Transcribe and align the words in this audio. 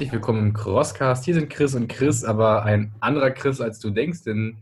herzlich 0.00 0.14
willkommen 0.14 0.46
im 0.46 0.54
Crosscast. 0.54 1.26
Hier 1.26 1.34
sind 1.34 1.50
Chris 1.50 1.74
und 1.74 1.88
Chris, 1.88 2.24
aber 2.24 2.62
ein 2.62 2.90
anderer 3.00 3.32
Chris, 3.32 3.60
als 3.60 3.80
du 3.80 3.90
denkst, 3.90 4.24
denn 4.24 4.56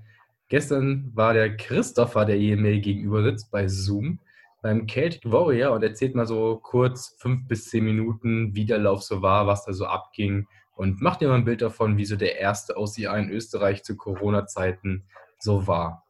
gestern 0.48 1.12
war 1.14 1.32
der 1.32 1.56
Christopher, 1.56 2.24
der 2.24 2.38
mir 2.56 2.80
gegenüber 2.80 3.22
sitzt, 3.22 3.52
bei 3.52 3.68
Zoom 3.68 4.18
beim 4.62 4.88
Celtic 4.88 5.30
Warrior 5.30 5.76
und 5.76 5.84
erzählt 5.84 6.16
mal 6.16 6.26
so 6.26 6.56
kurz 6.60 7.14
fünf 7.20 7.46
bis 7.46 7.66
zehn 7.66 7.84
Minuten, 7.84 8.56
wie 8.56 8.64
der 8.64 8.78
Lauf 8.78 9.04
so 9.04 9.22
war, 9.22 9.46
was 9.46 9.64
da 9.64 9.72
so 9.72 9.86
abging 9.86 10.48
und 10.74 11.00
macht 11.00 11.20
dir 11.20 11.28
mal 11.28 11.36
ein 11.36 11.44
Bild 11.44 11.62
davon, 11.62 11.98
wie 11.98 12.04
so 12.04 12.16
der 12.16 12.40
erste 12.40 12.76
OCI 12.76 13.04
in 13.04 13.30
Österreich 13.30 13.84
zu 13.84 13.96
Corona-Zeiten 13.96 15.04
so 15.38 15.68
war. 15.68 16.04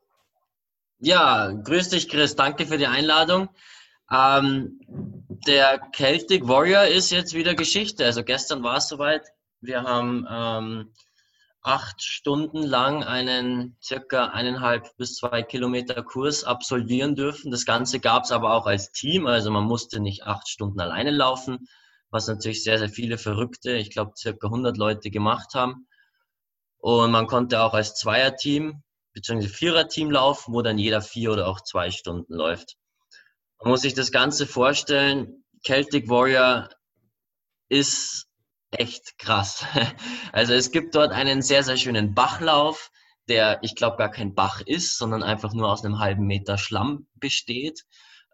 Ja, 1.01 1.53
grüß 1.53 1.91
dich, 1.91 2.09
Chris. 2.09 2.35
Danke 2.35 2.65
für 2.65 2.79
die 2.79 2.87
Einladung. 2.87 3.51
Ähm, 4.11 5.18
der 5.47 5.81
Celtic 5.95 6.47
Warrior 6.47 6.85
ist 6.85 7.11
jetzt 7.11 7.35
wieder 7.35 7.55
Geschichte. 7.55 8.05
Also 8.05 8.25
gestern 8.25 8.63
war 8.63 8.77
es 8.77 8.89
soweit. 8.89 9.27
Wir 9.61 9.83
haben 9.83 10.27
ähm, 10.31 10.93
acht 11.63 12.03
Stunden 12.03 12.63
lang 12.63 13.05
einen 13.05 13.77
circa 13.83 14.27
eineinhalb 14.27 14.97
bis 14.97 15.17
zwei 15.17 15.43
Kilometer 15.43 16.03
Kurs 16.03 16.45
absolvieren 16.45 17.17
dürfen. 17.17 17.51
Das 17.51 17.65
Ganze 17.65 18.01
gab 18.01 18.25
es 18.25 18.33
aber 18.33 18.55
auch 18.55 18.67
als 18.67 18.93
Team. 18.93 19.27
Also 19.27 19.51
man 19.51 19.65
musste 19.65 20.01
nicht 20.01 20.25
acht 20.25 20.49
Stunden 20.49 20.81
alleine 20.81 21.11
laufen, 21.11 21.69
was 22.11 22.29
natürlich 22.29 22.63
sehr, 22.63 22.79
sehr 22.79 22.89
viele 22.89 23.19
Verrückte, 23.19 23.73
ich 23.73 23.91
glaube 23.91 24.13
circa 24.17 24.47
100 24.47 24.77
Leute 24.77 25.11
gemacht 25.11 25.55
haben. 25.55 25.87
Und 26.79 27.11
man 27.11 27.27
konnte 27.27 27.63
auch 27.63 27.75
als 27.75 27.97
Zweierteam 27.97 28.83
bzw. 29.15 29.49
Viererteam 29.49 30.11
laufen, 30.11 30.55
wo 30.55 30.63
dann 30.63 30.79
jeder 30.79 31.03
vier 31.03 31.33
oder 31.33 31.49
auch 31.49 31.61
zwei 31.61 31.91
Stunden 31.91 32.35
läuft. 32.35 32.77
Man 33.61 33.71
muss 33.73 33.83
sich 33.83 33.95
das 33.95 34.13
Ganze 34.13 34.47
vorstellen, 34.47 35.45
Celtic 35.65 36.09
Warrior 36.09 36.69
ist 37.69 38.29
echt 38.71 39.19
krass. 39.19 39.65
Also 40.33 40.53
es 40.53 40.71
gibt 40.71 40.95
dort 40.95 41.11
einen 41.11 41.43
sehr, 41.43 41.63
sehr 41.63 41.77
schönen 41.77 42.15
Bachlauf, 42.15 42.91
der, 43.29 43.59
ich 43.63 43.75
glaube, 43.75 43.97
gar 43.97 44.11
kein 44.11 44.35
Bach 44.35 44.61
ist, 44.61 44.97
sondern 44.99 45.23
einfach 45.23 45.53
nur 45.53 45.71
aus 45.71 45.85
einem 45.85 45.99
halben 45.99 46.27
Meter 46.27 46.59
Schlamm 46.59 47.09
besteht. 47.15 47.85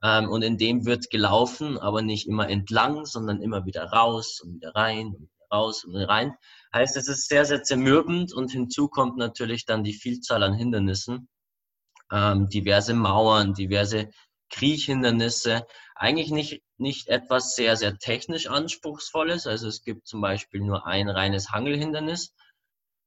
Ähm, 0.03 0.29
und 0.29 0.43
in 0.43 0.59
dem 0.59 0.85
wird 0.85 1.11
gelaufen, 1.11 1.79
aber 1.79 2.03
nicht 2.03 2.29
immer 2.29 2.49
entlang, 2.49 3.07
sondern 3.07 3.41
immer 3.41 3.65
wieder 3.65 3.85
raus 3.85 4.41
und 4.41 4.55
wieder 4.55 4.75
rein 4.75 5.07
und 5.07 5.31
wieder 5.31 5.47
raus 5.51 5.85
und 5.85 5.95
wieder 5.95 6.09
rein. 6.09 6.35
Heißt, 6.75 6.97
es 6.97 7.09
ist 7.09 7.29
sehr, 7.29 7.45
sehr 7.45 7.63
zermürbend 7.63 8.33
und 8.35 8.51
hinzu 8.51 8.89
kommt 8.89 9.17
natürlich 9.17 9.65
dann 9.65 9.85
die 9.85 9.95
Vielzahl 9.95 10.43
an 10.43 10.55
Hindernissen. 10.55 11.29
Ähm, 12.13 12.49
diverse 12.49 12.93
Mauern, 12.93 13.55
diverse 13.55 14.11
Kriechhindernisse, 14.51 15.67
eigentlich 15.95 16.31
nicht, 16.31 16.63
nicht 16.77 17.09
etwas 17.09 17.55
sehr, 17.55 17.77
sehr 17.77 17.99
technisch 17.99 18.49
anspruchsvolles. 18.49 19.47
Also 19.47 19.69
es 19.69 19.83
gibt 19.83 20.07
zum 20.07 20.21
Beispiel 20.21 20.61
nur 20.61 20.87
ein 20.87 21.09
reines 21.09 21.51
Hangelhindernis, 21.51 22.35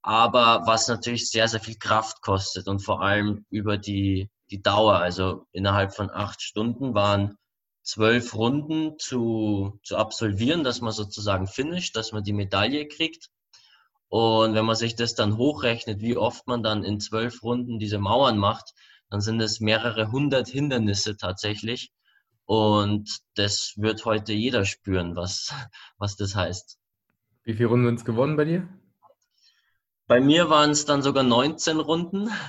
aber 0.01 0.63
was 0.65 0.87
natürlich 0.87 1.29
sehr, 1.29 1.47
sehr 1.47 1.59
viel 1.59 1.77
Kraft 1.77 2.21
kostet 2.21 2.67
und 2.67 2.79
vor 2.79 3.01
allem 3.01 3.45
über 3.49 3.77
die, 3.77 4.29
die 4.49 4.61
Dauer. 4.61 4.95
Also 4.95 5.45
innerhalb 5.51 5.93
von 5.95 6.09
acht 6.09 6.41
Stunden 6.41 6.93
waren 6.93 7.37
zwölf 7.83 8.33
Runden 8.33 8.99
zu, 8.99 9.79
zu 9.83 9.97
absolvieren, 9.97 10.63
dass 10.63 10.81
man 10.81 10.91
sozusagen 10.91 11.47
finisht, 11.47 11.95
dass 11.95 12.11
man 12.11 12.23
die 12.23 12.33
Medaille 12.33 12.87
kriegt. 12.87 13.29
Und 14.09 14.55
wenn 14.55 14.65
man 14.65 14.75
sich 14.75 14.95
das 14.95 15.15
dann 15.15 15.37
hochrechnet, 15.37 16.01
wie 16.01 16.17
oft 16.17 16.47
man 16.47 16.63
dann 16.63 16.83
in 16.83 16.99
zwölf 16.99 17.43
Runden 17.43 17.79
diese 17.79 17.99
Mauern 17.99 18.37
macht, 18.37 18.73
dann 19.09 19.21
sind 19.21 19.41
es 19.41 19.59
mehrere 19.59 20.11
hundert 20.11 20.47
Hindernisse 20.47 21.17
tatsächlich. 21.17 21.91
Und 22.45 23.19
das 23.35 23.73
wird 23.75 24.05
heute 24.05 24.33
jeder 24.33 24.65
spüren, 24.65 25.15
was, 25.15 25.53
was 25.97 26.15
das 26.15 26.35
heißt. 26.35 26.77
Wie 27.43 27.53
viele 27.53 27.69
Runden 27.69 27.87
sind 27.87 27.95
es 27.99 28.05
gewonnen 28.05 28.35
bei 28.37 28.45
dir? 28.45 28.67
Bei 30.07 30.21
mir 30.21 30.49
waren 30.49 30.71
es 30.71 30.85
dann 30.85 31.01
sogar 31.01 31.23
19 31.23 31.79
Runden. 31.79 32.29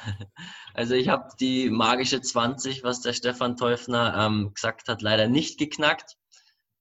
Also 0.74 0.94
ich 0.94 1.08
habe 1.08 1.30
die 1.40 1.70
magische 1.70 2.20
20, 2.20 2.84
was 2.84 3.00
der 3.00 3.12
Stefan 3.12 3.56
Teufner 3.56 4.14
ähm, 4.16 4.52
gesagt 4.54 4.86
hat, 4.86 5.02
leider 5.02 5.26
nicht 5.26 5.58
geknackt. 5.58 6.16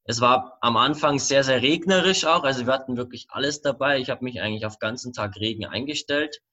Es 0.04 0.22
war 0.22 0.60
am 0.62 0.78
Anfang 0.78 1.18
sehr, 1.18 1.44
sehr 1.44 1.64
regnerisch 1.64 2.26
auch. 2.26 2.44
Also 2.44 2.68
wir 2.68 2.74
hatten 2.74 2.96
wirklich 2.96 3.26
alles 3.30 3.62
dabei. 3.62 4.00
Ich 4.00 4.12
habe 4.12 4.24
mich 4.24 4.40
eigentlich 4.40 4.68
auf 4.68 4.78
ganzen 4.78 5.14
Tag 5.14 5.38
Regen 5.38 5.66
eingestellt. 5.66 6.44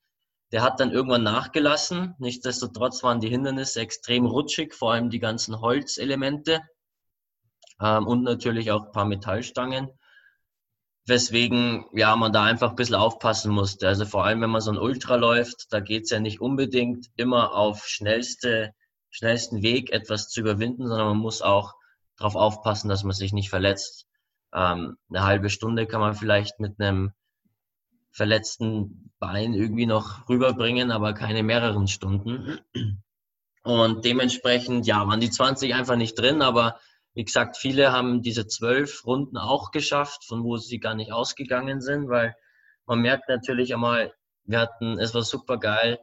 Der 0.55 0.63
hat 0.63 0.79
dann 0.79 0.93
irgendwann 0.93 1.25
nachgelassen. 1.25 2.15
Nichtsdestotrotz 2.19 3.03
waren 3.03 3.19
die 3.19 3.29
Hindernisse 3.29 3.81
extrem 3.81 4.25
rutschig, 4.25 4.73
vor 4.73 4.93
allem 4.93 5.11
die 5.11 5.19
ganzen 5.19 5.61
Holzelemente 5.61 6.61
ähm, 7.81 8.07
und 8.07 8.23
natürlich 8.23 8.71
auch 8.71 8.87
ein 8.87 8.93
paar 8.93 9.05
Metallstangen. 9.05 9.91
Weswegen 11.07 11.87
ja, 11.93 12.15
man 12.15 12.33
da 12.33 12.45
einfach 12.45 12.71
ein 12.71 12.77
bisschen 12.77 12.95
aufpassen 12.95 13.51
musste. 13.51 13.89
Also 13.89 14.07
vor 14.07 14.25
allem, 14.25 14.43
wenn 14.43 14.51
man 14.51 14.61
so 14.61 14.71
ein 14.71 14.79
Ultra 14.79 15.17
läuft, 15.17 15.67
da 15.73 15.81
geht 15.81 16.05
es 16.05 16.11
ja 16.11 16.21
nicht 16.21 16.41
unbedingt 16.41 17.09
immer 17.17 17.57
auf 17.57 17.89
schnellste, 17.89 18.73
schnellsten 19.11 19.61
Weg 19.63 19.91
etwas 19.91 20.29
zu 20.29 20.39
überwinden, 20.39 20.87
sondern 20.87 21.09
man 21.09 21.17
muss 21.17 21.43
auch 21.43 21.73
darauf 22.17 22.37
aufpassen, 22.37 22.89
dass 22.89 23.03
man 23.03 23.13
sich 23.13 23.33
nicht 23.33 23.51
verletzt. 23.51 24.07
Ähm, 24.55 24.99
eine 25.11 25.25
halbe 25.25 25.51
Stunde 25.51 25.89
kann 25.89 26.01
man 26.01 26.15
vielleicht 26.15 26.61
mit 26.61 26.79
einem 26.79 27.13
verletzten 28.15 29.11
Bein 29.19 29.55
irgendwie 29.55 29.87
noch 29.87 30.29
rüberbringen, 30.29 30.91
aber 30.93 31.13
keine 31.13 31.43
mehreren 31.43 31.89
Stunden. 31.89 32.61
Und 33.65 34.05
dementsprechend, 34.05 34.87
ja, 34.87 35.07
waren 35.07 35.21
die 35.21 35.31
20 35.31 35.75
einfach 35.75 35.97
nicht 35.97 36.15
drin, 36.15 36.41
aber 36.41 36.79
wie 37.15 37.25
gesagt, 37.25 37.57
viele 37.57 37.93
haben 37.93 38.23
diese 38.23 38.47
zwölf 38.47 39.05
Runden 39.05 39.37
auch 39.37 39.73
geschafft, 39.73 40.25
von 40.25 40.45
wo 40.45 40.57
sie 40.57 40.79
gar 40.79 40.95
nicht 40.95 41.13
ausgegangen 41.13 41.81
sind, 41.81 42.09
weil 42.09 42.35
man 42.87 43.01
merkt 43.01 43.29
natürlich 43.29 43.75
einmal, 43.75 44.13
wir 44.45 44.61
hatten, 44.61 44.99
es 44.99 45.15
war 45.15 45.23
super 45.23 45.59
geil, 45.59 45.99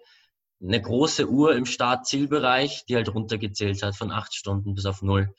eine 0.61 0.81
große 0.81 1.29
Uhr 1.29 1.55
im 1.55 1.65
Start-Zielbereich, 1.65 2.85
die 2.87 2.95
halt 2.95 3.13
runtergezählt 3.13 3.81
hat 3.83 3.95
von 3.95 4.11
acht 4.11 4.35
Stunden 4.35 4.73
bis 4.73 4.85
auf 4.85 5.01
null 5.01 5.33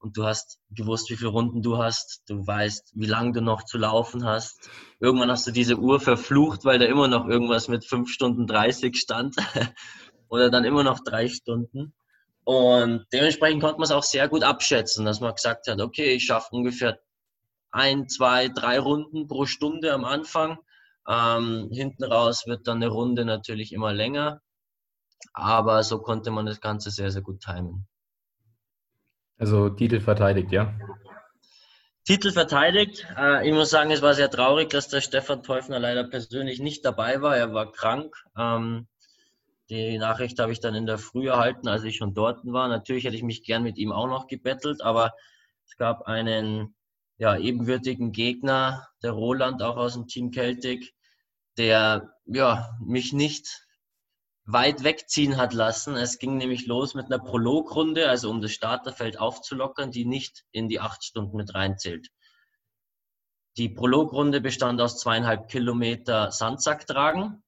und 0.00 0.16
du 0.16 0.24
hast 0.24 0.58
gewusst, 0.70 1.10
wie 1.10 1.16
viele 1.16 1.30
Runden 1.30 1.62
du 1.62 1.78
hast, 1.78 2.22
du 2.28 2.46
weißt, 2.46 2.92
wie 2.94 3.06
lange 3.06 3.32
du 3.32 3.40
noch 3.40 3.64
zu 3.64 3.78
laufen 3.78 4.24
hast. 4.24 4.70
Irgendwann 5.00 5.30
hast 5.30 5.46
du 5.46 5.50
diese 5.50 5.76
Uhr 5.76 6.00
verflucht, 6.00 6.64
weil 6.64 6.78
da 6.78 6.86
immer 6.86 7.08
noch 7.08 7.26
irgendwas 7.26 7.68
mit 7.68 7.84
5 7.84 8.08
Stunden 8.10 8.46
30 8.46 8.96
stand 8.96 9.36
oder 10.28 10.50
dann 10.50 10.64
immer 10.64 10.84
noch 10.84 11.00
drei 11.00 11.28
Stunden. 11.28 11.94
Und 12.44 13.06
dementsprechend 13.12 13.62
konnte 13.62 13.78
man 13.78 13.84
es 13.84 13.90
auch 13.90 14.02
sehr 14.02 14.28
gut 14.28 14.42
abschätzen, 14.42 15.04
dass 15.04 15.20
man 15.20 15.34
gesagt 15.34 15.66
hat, 15.66 15.80
okay, 15.80 16.14
ich 16.14 16.24
schaffe 16.24 16.48
ungefähr 16.52 16.98
ein, 17.70 18.08
zwei, 18.08 18.48
drei 18.48 18.78
Runden 18.78 19.26
pro 19.26 19.44
Stunde 19.44 19.92
am 19.92 20.04
Anfang. 20.04 20.58
Ähm, 21.06 21.68
hinten 21.72 22.04
raus 22.04 22.44
wird 22.46 22.66
dann 22.66 22.78
eine 22.78 22.88
Runde 22.88 23.24
natürlich 23.24 23.72
immer 23.72 23.92
länger. 23.92 24.40
Aber 25.34 25.82
so 25.82 26.00
konnte 26.00 26.30
man 26.30 26.46
das 26.46 26.60
Ganze 26.60 26.90
sehr, 26.90 27.10
sehr 27.10 27.22
gut 27.22 27.40
timen. 27.40 27.86
Also 29.38 29.70
Titel 29.70 30.00
verteidigt, 30.00 30.50
ja? 30.50 30.74
Titel 32.04 32.32
verteidigt. 32.32 33.06
Äh, 33.16 33.46
ich 33.46 33.54
muss 33.54 33.70
sagen, 33.70 33.90
es 33.90 34.02
war 34.02 34.14
sehr 34.14 34.30
traurig, 34.30 34.70
dass 34.70 34.88
der 34.88 35.00
Stefan 35.00 35.42
Teufner 35.42 35.78
leider 35.78 36.04
persönlich 36.04 36.58
nicht 36.58 36.84
dabei 36.84 37.22
war. 37.22 37.36
Er 37.36 37.54
war 37.54 37.70
krank. 37.70 38.14
Ähm, 38.36 38.88
die 39.70 39.98
Nachricht 39.98 40.38
habe 40.38 40.50
ich 40.50 40.60
dann 40.60 40.74
in 40.74 40.86
der 40.86 40.98
Früh 40.98 41.28
erhalten, 41.28 41.68
als 41.68 41.84
ich 41.84 41.96
schon 41.96 42.14
dort 42.14 42.40
war. 42.44 42.68
Natürlich 42.68 43.04
hätte 43.04 43.16
ich 43.16 43.22
mich 43.22 43.44
gern 43.44 43.62
mit 43.62 43.76
ihm 43.78 43.92
auch 43.92 44.08
noch 44.08 44.26
gebettelt, 44.26 44.82
aber 44.82 45.12
es 45.66 45.76
gab 45.76 46.02
einen 46.02 46.74
ja, 47.18 47.36
ebenwürdigen 47.36 48.12
Gegner, 48.12 48.88
der 49.02 49.12
Roland, 49.12 49.62
auch 49.62 49.76
aus 49.76 49.94
dem 49.94 50.06
Team 50.06 50.32
Celtic, 50.32 50.94
der 51.58 52.14
ja, 52.24 52.70
mich 52.80 53.12
nicht 53.12 53.67
weit 54.50 54.82
wegziehen 54.82 55.36
hat 55.36 55.52
lassen. 55.52 55.94
Es 55.94 56.18
ging 56.18 56.38
nämlich 56.38 56.66
los 56.66 56.94
mit 56.94 57.06
einer 57.06 57.18
Prologrunde, 57.18 58.08
also 58.08 58.30
um 58.30 58.40
das 58.40 58.52
Starterfeld 58.52 59.20
aufzulockern, 59.20 59.90
die 59.90 60.06
nicht 60.06 60.46
in 60.52 60.68
die 60.68 60.80
acht 60.80 61.04
Stunden 61.04 61.36
mit 61.36 61.54
reinzählt. 61.54 62.08
Die 63.58 63.68
Prologrunde 63.68 64.40
bestand 64.40 64.80
aus 64.80 64.98
zweieinhalb 64.98 65.48
Kilometer 65.48 66.32
Sandsack 66.32 66.86
tragen, 66.86 67.42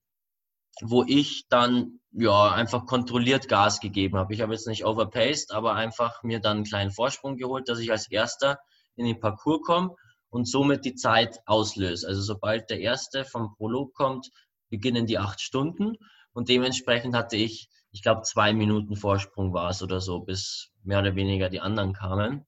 wo 0.82 1.02
ich 1.06 1.46
dann 1.48 2.00
ja 2.12 2.52
einfach 2.52 2.84
kontrolliert 2.84 3.48
Gas 3.48 3.80
gegeben 3.80 4.18
habe. 4.18 4.34
Ich 4.34 4.42
habe 4.42 4.52
jetzt 4.52 4.66
nicht 4.66 4.84
overpaced, 4.84 5.52
aber 5.52 5.74
einfach 5.74 6.22
mir 6.22 6.40
dann 6.40 6.58
einen 6.58 6.66
kleinen 6.66 6.90
Vorsprung 6.90 7.38
geholt, 7.38 7.70
dass 7.70 7.78
ich 7.78 7.90
als 7.90 8.10
Erster 8.10 8.58
in 8.96 9.06
den 9.06 9.20
Parcours 9.20 9.62
komme 9.62 9.96
und 10.28 10.46
somit 10.46 10.84
die 10.84 10.96
Zeit 10.96 11.40
auslöse. 11.46 12.06
Also 12.06 12.20
sobald 12.20 12.68
der 12.68 12.80
Erste 12.80 13.24
vom 13.24 13.54
Prolog 13.56 13.94
kommt, 13.94 14.28
beginnen 14.68 15.06
die 15.06 15.18
acht 15.18 15.40
Stunden 15.40 15.96
und 16.32 16.48
dementsprechend 16.48 17.14
hatte 17.14 17.36
ich, 17.36 17.68
ich 17.92 18.02
glaube, 18.02 18.22
zwei 18.22 18.52
Minuten 18.52 18.96
Vorsprung 18.96 19.52
war 19.52 19.70
es 19.70 19.82
oder 19.82 20.00
so, 20.00 20.20
bis 20.20 20.70
mehr 20.84 21.00
oder 21.00 21.16
weniger 21.16 21.48
die 21.48 21.60
anderen 21.60 21.92
kamen. 21.92 22.46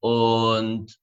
Und 0.00 0.98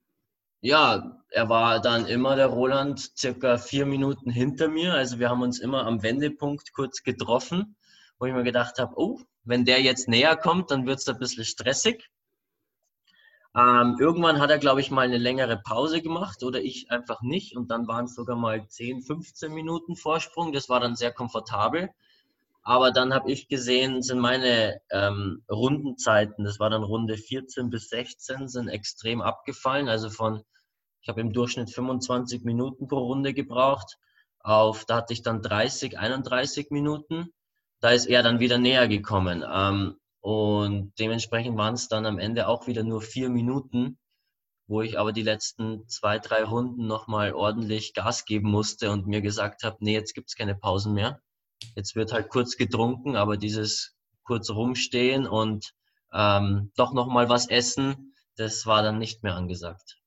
ja, 0.62 1.22
er 1.30 1.50
war 1.50 1.82
dann 1.82 2.08
immer 2.08 2.36
der 2.36 2.48
Roland 2.48 3.00
circa 3.18 3.58
vier 3.58 3.86
Minuten 3.86 4.32
hinter 4.32 4.70
mir. 4.70 4.94
Also 4.94 5.20
wir 5.20 5.30
haben 5.30 5.42
uns 5.42 5.60
immer 5.60 5.86
am 5.86 6.02
Wendepunkt 6.02 6.74
kurz 6.74 7.04
getroffen, 7.04 7.76
wo 8.18 8.26
ich 8.26 8.34
mir 8.34 8.44
gedacht 8.44 8.80
habe, 8.80 8.94
oh, 8.98 9.20
wenn 9.44 9.66
der 9.66 9.82
jetzt 9.82 10.08
näher 10.08 10.36
kommt, 10.36 10.72
dann 10.72 10.86
wird 10.88 11.00
es 11.00 11.08
ein 11.08 11.20
bisschen 11.20 11.46
stressig. 11.46 12.10
Ähm, 13.58 13.96
irgendwann 14.00 14.40
hat 14.40 14.52
er, 14.52 14.60
glaube 14.60 14.82
ich, 14.82 14.92
mal 14.92 15.02
eine 15.02 15.18
längere 15.18 15.58
Pause 15.58 16.04
gemacht 16.04 16.44
oder 16.44 16.62
ich 16.62 16.92
einfach 16.92 17.22
nicht. 17.22 17.58
Und 17.58 17.72
dann 17.72 17.88
waren 17.88 18.06
es 18.06 18.14
sogar 18.14 18.36
mal 18.36 18.68
10, 18.68 19.02
15 19.02 19.52
Minuten 19.52 19.96
Vorsprung. 19.96 20.54
Das 20.54 20.70
war 20.70 20.80
dann 20.80 20.96
sehr 20.96 21.12
komfortabel. 21.12 21.90
Aber 22.62 22.92
dann 22.92 23.14
habe 23.14 23.32
ich 23.32 23.48
gesehen, 23.48 24.04
sind 24.04 24.20
meine 24.20 24.82
ähm, 24.92 25.42
Rundenzeiten, 25.50 26.44
das 26.44 26.60
war 26.60 26.70
dann 26.70 26.84
Runde 26.84 27.18
14 27.18 27.70
bis 27.70 27.90
16, 27.90 28.50
sind 28.50 28.68
extrem 28.68 29.22
abgefallen. 29.22 29.88
Also 29.88 30.10
von, 30.10 30.44
ich 31.02 31.08
habe 31.08 31.22
im 31.22 31.32
Durchschnitt 31.32 31.72
25 31.72 32.44
Minuten 32.44 32.88
pro 32.88 33.00
Runde 33.00 33.34
gebraucht, 33.34 33.98
auf, 34.42 34.86
da 34.86 34.98
hatte 34.98 35.14
ich 35.14 35.22
dann 35.24 35.42
30, 35.42 35.98
31 35.98 36.70
Minuten. 36.70 37.34
Da 37.80 37.92
ist 37.92 38.06
er 38.06 38.22
dann 38.22 38.40
wieder 38.40 38.58
näher 38.58 38.88
gekommen. 38.88 39.46
Ähm, 39.50 39.96
und 40.22 40.94
dementsprechend 41.00 41.58
waren 41.58 41.74
es 41.74 41.88
dann 41.88 42.06
am 42.06 42.20
Ende 42.20 42.48
auch 42.48 42.68
wieder 42.68 42.84
nur 42.84 43.02
vier 43.02 43.30
Minuten, 43.30 43.98
wo 44.68 44.82
ich 44.82 45.00
aber 45.00 45.14
die 45.14 45.24
letzten 45.24 45.88
zwei, 45.88 46.20
drei 46.20 46.44
Runden 46.44 46.88
nochmal 46.88 47.34
ordentlich 47.34 47.94
Gas 47.94 48.26
geben 48.26 48.50
musste 48.50 48.92
und 48.92 49.08
mir 49.08 49.22
gesagt 49.22 49.64
habe, 49.64 49.78
nee, 49.80 49.94
jetzt 49.94 50.14
gibt 50.14 50.30
es 50.30 50.36
keine 50.36 50.56
Pausen 50.56 50.94
mehr. 50.94 51.22
Jetzt 51.76 51.96
wird 51.96 52.12
halt 52.12 52.30
kurz 52.30 52.58
getrunken, 52.58 53.16
aber 53.16 53.38
dieses 53.38 53.96
kurz 54.24 54.50
rumstehen 54.50 55.26
und 55.26 55.74
ähm, 56.14 56.72
doch 56.76 56.94
nochmal 56.94 57.30
was 57.30 57.50
essen, 57.50 58.14
das 58.36 58.66
war 58.66 58.84
dann 58.84 59.00
nicht 59.00 59.24
mehr 59.24 59.36
angesagt. 59.36 59.98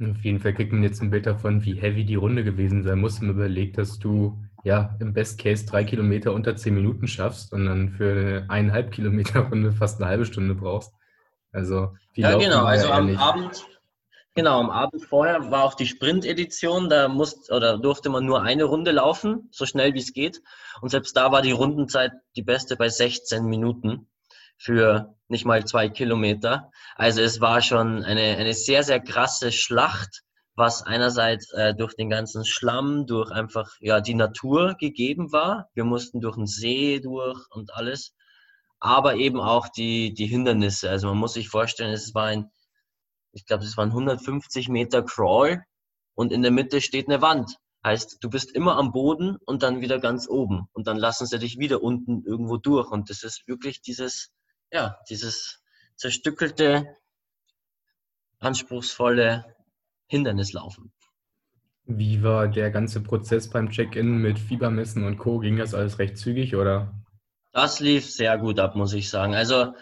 Auf 0.00 0.22
jeden 0.22 0.40
Fall 0.40 0.52
kriegt 0.52 0.72
man 0.72 0.82
jetzt 0.82 1.00
ein 1.00 1.10
Bild 1.10 1.24
davon, 1.24 1.64
wie 1.64 1.80
heavy 1.80 2.04
die 2.04 2.16
Runde 2.16 2.44
gewesen 2.44 2.82
sein 2.82 2.98
muss. 2.98 3.20
Und 3.20 3.30
überlegt, 3.30 3.78
dass 3.78 3.98
du 3.98 4.38
ja 4.66 4.96
im 4.98 5.14
Best 5.14 5.38
Case 5.38 5.64
drei 5.64 5.84
Kilometer 5.84 6.32
unter 6.32 6.56
zehn 6.56 6.74
Minuten 6.74 7.06
schaffst 7.06 7.52
und 7.52 7.66
dann 7.66 7.90
für 7.90 8.10
eine 8.10 8.46
eineinhalb 8.50 8.90
Kilometer 8.90 9.40
Runde 9.48 9.70
fast 9.72 10.00
eine 10.00 10.10
halbe 10.10 10.26
Stunde 10.26 10.56
brauchst. 10.56 10.92
Also 11.52 11.94
viel 12.12 12.24
Ja, 12.24 12.36
genau. 12.36 12.64
Also 12.64 12.90
am 12.90 13.06
nicht. 13.06 13.20
Abend, 13.20 13.64
genau, 14.34 14.58
am 14.58 14.70
Abend 14.70 15.04
vorher 15.04 15.52
war 15.52 15.62
auch 15.62 15.74
die 15.74 15.86
Sprint-Edition. 15.86 16.88
Da 16.88 17.06
musste 17.06 17.54
oder 17.54 17.78
durfte 17.78 18.10
man 18.10 18.26
nur 18.26 18.42
eine 18.42 18.64
Runde 18.64 18.90
laufen, 18.90 19.48
so 19.52 19.66
schnell 19.66 19.94
wie 19.94 20.00
es 20.00 20.12
geht. 20.12 20.42
Und 20.80 20.88
selbst 20.88 21.16
da 21.16 21.30
war 21.30 21.42
die 21.42 21.52
Rundenzeit 21.52 22.10
die 22.34 22.42
beste 22.42 22.76
bei 22.76 22.88
16 22.88 23.44
Minuten 23.44 24.08
für 24.58 25.14
nicht 25.28 25.44
mal 25.44 25.64
zwei 25.64 25.88
Kilometer. 25.88 26.72
Also 26.96 27.22
es 27.22 27.40
war 27.40 27.62
schon 27.62 28.02
eine, 28.02 28.36
eine 28.36 28.54
sehr, 28.54 28.82
sehr 28.82 28.98
krasse 28.98 29.52
Schlacht, 29.52 30.24
was 30.56 30.82
einerseits 30.82 31.52
äh, 31.52 31.74
durch 31.74 31.94
den 31.94 32.10
ganzen 32.10 32.44
Schlamm, 32.44 33.06
durch 33.06 33.30
einfach 33.30 33.70
ja 33.80 34.00
die 34.00 34.14
Natur 34.14 34.74
gegeben 34.74 35.32
war. 35.32 35.68
Wir 35.74 35.84
mussten 35.84 36.20
durch 36.20 36.36
den 36.36 36.46
See 36.46 37.00
durch 37.00 37.38
und 37.50 37.74
alles, 37.74 38.14
aber 38.80 39.16
eben 39.16 39.40
auch 39.40 39.68
die, 39.68 40.14
die 40.14 40.26
Hindernisse. 40.26 40.90
Also 40.90 41.08
man 41.08 41.18
muss 41.18 41.34
sich 41.34 41.48
vorstellen, 41.48 41.92
es 41.92 42.14
war 42.14 42.26
ein, 42.26 42.50
ich 43.32 43.46
glaube, 43.46 43.64
es 43.64 43.76
waren 43.76 43.90
150 43.90 44.68
Meter 44.68 45.02
Crawl 45.02 45.62
und 46.14 46.32
in 46.32 46.42
der 46.42 46.50
Mitte 46.50 46.80
steht 46.80 47.08
eine 47.08 47.22
Wand. 47.22 47.56
Heißt, 47.84 48.18
du 48.20 48.30
bist 48.30 48.50
immer 48.50 48.76
am 48.76 48.90
Boden 48.90 49.36
und 49.44 49.62
dann 49.62 49.80
wieder 49.80 50.00
ganz 50.00 50.28
oben 50.28 50.68
und 50.72 50.88
dann 50.88 50.96
lassen 50.96 51.26
sie 51.26 51.38
dich 51.38 51.58
wieder 51.58 51.82
unten 51.82 52.24
irgendwo 52.24 52.56
durch 52.56 52.90
und 52.90 53.10
das 53.10 53.22
ist 53.22 53.46
wirklich 53.46 53.80
dieses 53.80 54.32
ja, 54.72 54.98
dieses 55.08 55.62
zerstückelte, 55.96 56.96
anspruchsvolle 58.38 59.55
Hindernislaufen. 60.06 60.92
Wie 61.84 62.22
war 62.22 62.48
der 62.48 62.70
ganze 62.70 63.00
Prozess 63.00 63.48
beim 63.48 63.70
Check-in 63.70 64.18
mit 64.18 64.38
Fiebermessen 64.38 65.04
und 65.04 65.18
Co? 65.18 65.38
Ging 65.38 65.56
das 65.56 65.74
alles 65.74 65.98
recht 65.98 66.18
zügig 66.18 66.56
oder? 66.56 66.92
Das 67.52 67.80
lief 67.80 68.10
sehr 68.10 68.36
gut 68.38 68.58
ab, 68.58 68.74
muss 68.74 68.92
ich 68.92 69.08
sagen. 69.08 69.34
Also 69.34 69.72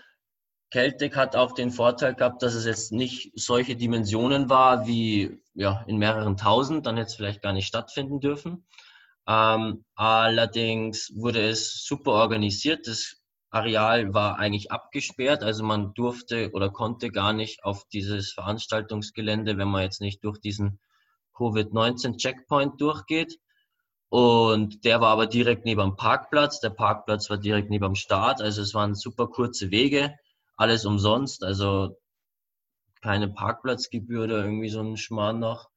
Celtic 0.71 1.17
hat 1.17 1.35
auch 1.35 1.53
den 1.53 1.71
Vorteil 1.71 2.15
gehabt, 2.15 2.43
dass 2.43 2.55
es 2.55 2.67
jetzt 2.67 2.93
nicht 2.93 3.33
solche 3.35 3.77
Dimensionen 3.77 4.51
war 4.51 4.87
wie 4.87 5.41
ja, 5.55 5.85
in 5.87 5.99
mehreren 5.99 6.37
tausend, 6.37 6.87
dann 6.87 6.97
jetzt 6.97 7.15
vielleicht 7.15 7.43
gar 7.43 7.53
nicht 7.53 7.67
stattfinden 7.67 8.21
dürfen. 8.21 8.67
Ähm, 9.27 9.85
allerdings 9.95 11.13
wurde 11.17 11.49
es 11.49 11.85
super 11.85 12.13
organisiert. 12.13 12.87
Das 12.87 13.24
Areal 13.55 14.13
war 14.13 14.39
eigentlich 14.41 14.73
abgesperrt, 14.73 15.45
also 15.45 15.63
man 15.63 15.95
durfte 15.95 16.51
oder 16.53 16.71
konnte 16.71 17.11
gar 17.11 17.33
nicht 17.33 17.63
auf 17.63 17.87
dieses 17.93 18.33
Veranstaltungsgelände, 18.33 19.57
wenn 19.57 19.69
man 19.69 19.83
jetzt 19.83 20.01
nicht 20.01 20.25
durch 20.25 20.41
diesen 20.41 20.81
Covid-19-Checkpoint 21.37 22.81
durchgeht. 22.81 23.39
Und 24.09 24.85
der 24.85 25.01
war 25.01 25.11
aber 25.11 25.27
direkt 25.27 25.65
neben 25.65 25.81
dem 25.81 25.97
Parkplatz. 25.97 26.59
Der 26.61 26.71
Parkplatz 26.71 27.31
war 27.31 27.39
direkt 27.39 27.71
neben 27.71 27.85
dem 27.85 27.95
Start. 27.95 28.43
Also 28.43 28.61
es 28.61 28.75
waren 28.75 28.97
super 28.97 29.29
kurze 29.29 29.71
Wege, 29.71 30.15
alles 30.57 30.85
umsonst. 30.85 31.45
Also 31.45 31.97
keine 33.03 33.29
Parkplatzgebühr 33.29 34.25
oder 34.25 34.45
irgendwie 34.45 34.69
so 34.69 34.81
ein 34.81 34.97
Schmarrn 34.97 35.39
noch. 35.39 35.69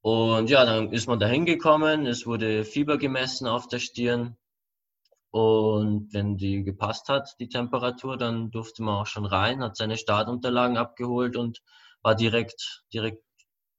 Und 0.00 0.48
ja, 0.48 0.64
dann 0.64 0.92
ist 0.92 1.06
man 1.06 1.18
da 1.18 1.26
hingekommen. 1.26 2.06
Es 2.06 2.26
wurde 2.26 2.64
Fieber 2.64 2.96
gemessen 2.96 3.46
auf 3.46 3.68
der 3.68 3.78
Stirn. 3.78 4.36
Und 5.34 6.14
wenn 6.14 6.36
die 6.36 6.62
gepasst 6.62 7.08
hat, 7.08 7.34
die 7.40 7.48
Temperatur, 7.48 8.16
dann 8.16 8.52
durfte 8.52 8.84
man 8.84 9.00
auch 9.00 9.06
schon 9.06 9.26
rein, 9.26 9.64
hat 9.64 9.76
seine 9.76 9.96
Startunterlagen 9.96 10.76
abgeholt 10.76 11.36
und 11.36 11.60
war 12.02 12.14
direkt, 12.14 12.84
direkt 12.92 13.20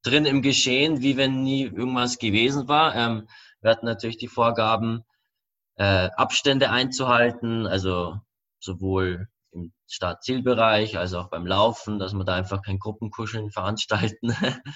drin 0.04 0.25
im 0.25 0.42
Geschehen, 0.42 1.02
wie 1.02 1.16
wenn 1.16 1.44
nie 1.44 1.63
irgendwas 1.63 2.18
gewesen 2.18 2.68
war. 2.68 2.94
Ähm, 2.94 3.30
wir 3.62 3.72
hatten 3.72 3.86
natürlich 3.86 4.18
die 4.18 4.28
Vorgaben, 4.28 5.06
äh, 5.78 6.10
Abstände 6.18 6.72
einzuhalten, 6.72 7.68
also 7.68 8.19
sowohl 8.60 9.30
im 9.54 9.72
Startzielbereich 9.88 10.98
als 10.98 11.13
auch 11.13 11.30
beim 11.30 11.48
Laufen, 11.48 12.00
dass 12.00 12.12
wir 12.12 12.25
da 12.25 12.36
einfach 12.36 12.63
kein 12.63 12.80
Gruppenkuscheln 12.80 13.50
veranstalten. 13.50 14.36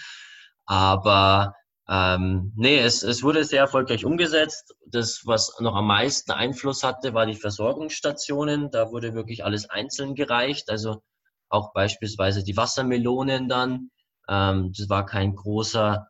Aber 0.66 1.56
ähm, 1.90 2.54
nee, 2.56 2.80
es, 2.80 3.04
es 3.04 3.24
wurde 3.24 3.44
sehr 3.44 3.62
erfolgreich 3.62 4.06
umgesetzt. 4.06 4.76
Das, 4.86 5.22
was 5.26 5.60
noch 5.60 5.76
am 5.76 5.88
meisten 5.88 6.32
Einfluss 6.32 6.84
hatte, 6.84 7.14
war 7.14 7.26
die 7.26 7.36
Versorgungsstationen. 7.36 8.70
Da 8.72 8.92
wurde 8.92 9.14
wirklich 9.14 9.44
alles 9.44 9.70
einzeln 9.70 10.16
gereicht. 10.16 10.70
Also 10.70 11.02
auch 11.50 11.74
beispielsweise 11.74 12.44
die 12.44 12.58
Wassermelonen 12.58 13.50
dann. 13.50 13.90
Ähm, 14.28 14.72
das 14.78 14.88
war 14.90 15.06
kein 15.06 15.36
großer 15.36 16.08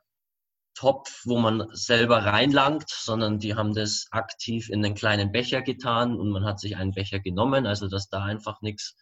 Topf, 0.75 1.21
wo 1.25 1.39
man 1.39 1.67
selber 1.71 2.25
reinlangt, 2.25 2.89
sondern 2.89 3.39
die 3.39 3.55
haben 3.55 3.73
das 3.73 4.07
aktiv 4.11 4.69
in 4.69 4.81
den 4.81 4.95
kleinen 4.95 5.31
Becher 5.31 5.61
getan 5.61 6.17
und 6.17 6.29
man 6.29 6.45
hat 6.45 6.59
sich 6.59 6.77
einen 6.77 6.91
Becher 6.91 7.19
genommen, 7.19 7.65
also 7.65 7.87
dass 7.87 8.09
da 8.09 8.23
einfach 8.23 8.61
nichts 8.61 8.95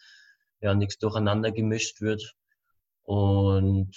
ja, 0.61 0.73
nichts 0.73 0.97
durcheinander 0.97 1.51
gemischt 1.51 2.01
wird. 2.01 2.33
Und 3.03 3.91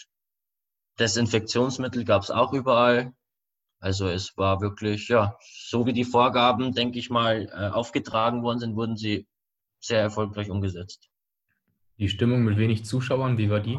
Desinfektionsmittel 0.99 2.05
gab 2.05 2.23
es 2.23 2.31
auch 2.31 2.53
überall. 2.53 3.13
Also 3.79 4.09
es 4.09 4.37
war 4.37 4.61
wirklich, 4.61 5.09
ja, 5.09 5.39
so 5.41 5.87
wie 5.87 5.95
die 5.95 6.05
Vorgaben, 6.05 6.73
denke 6.73 6.99
ich 6.99 7.09
mal, 7.09 7.49
äh, 7.53 7.69
aufgetragen 7.69 8.43
worden 8.43 8.59
sind, 8.59 8.77
wurden 8.77 8.97
sie 8.97 9.27
sehr 9.79 10.01
erfolgreich 10.01 10.51
umgesetzt. 10.51 11.09
Die 11.99 12.09
Stimmung 12.09 12.43
mit 12.43 12.59
wenig 12.59 12.85
Zuschauern, 12.85 13.39
wie 13.39 13.51
war 13.51 13.61
die? 13.61 13.79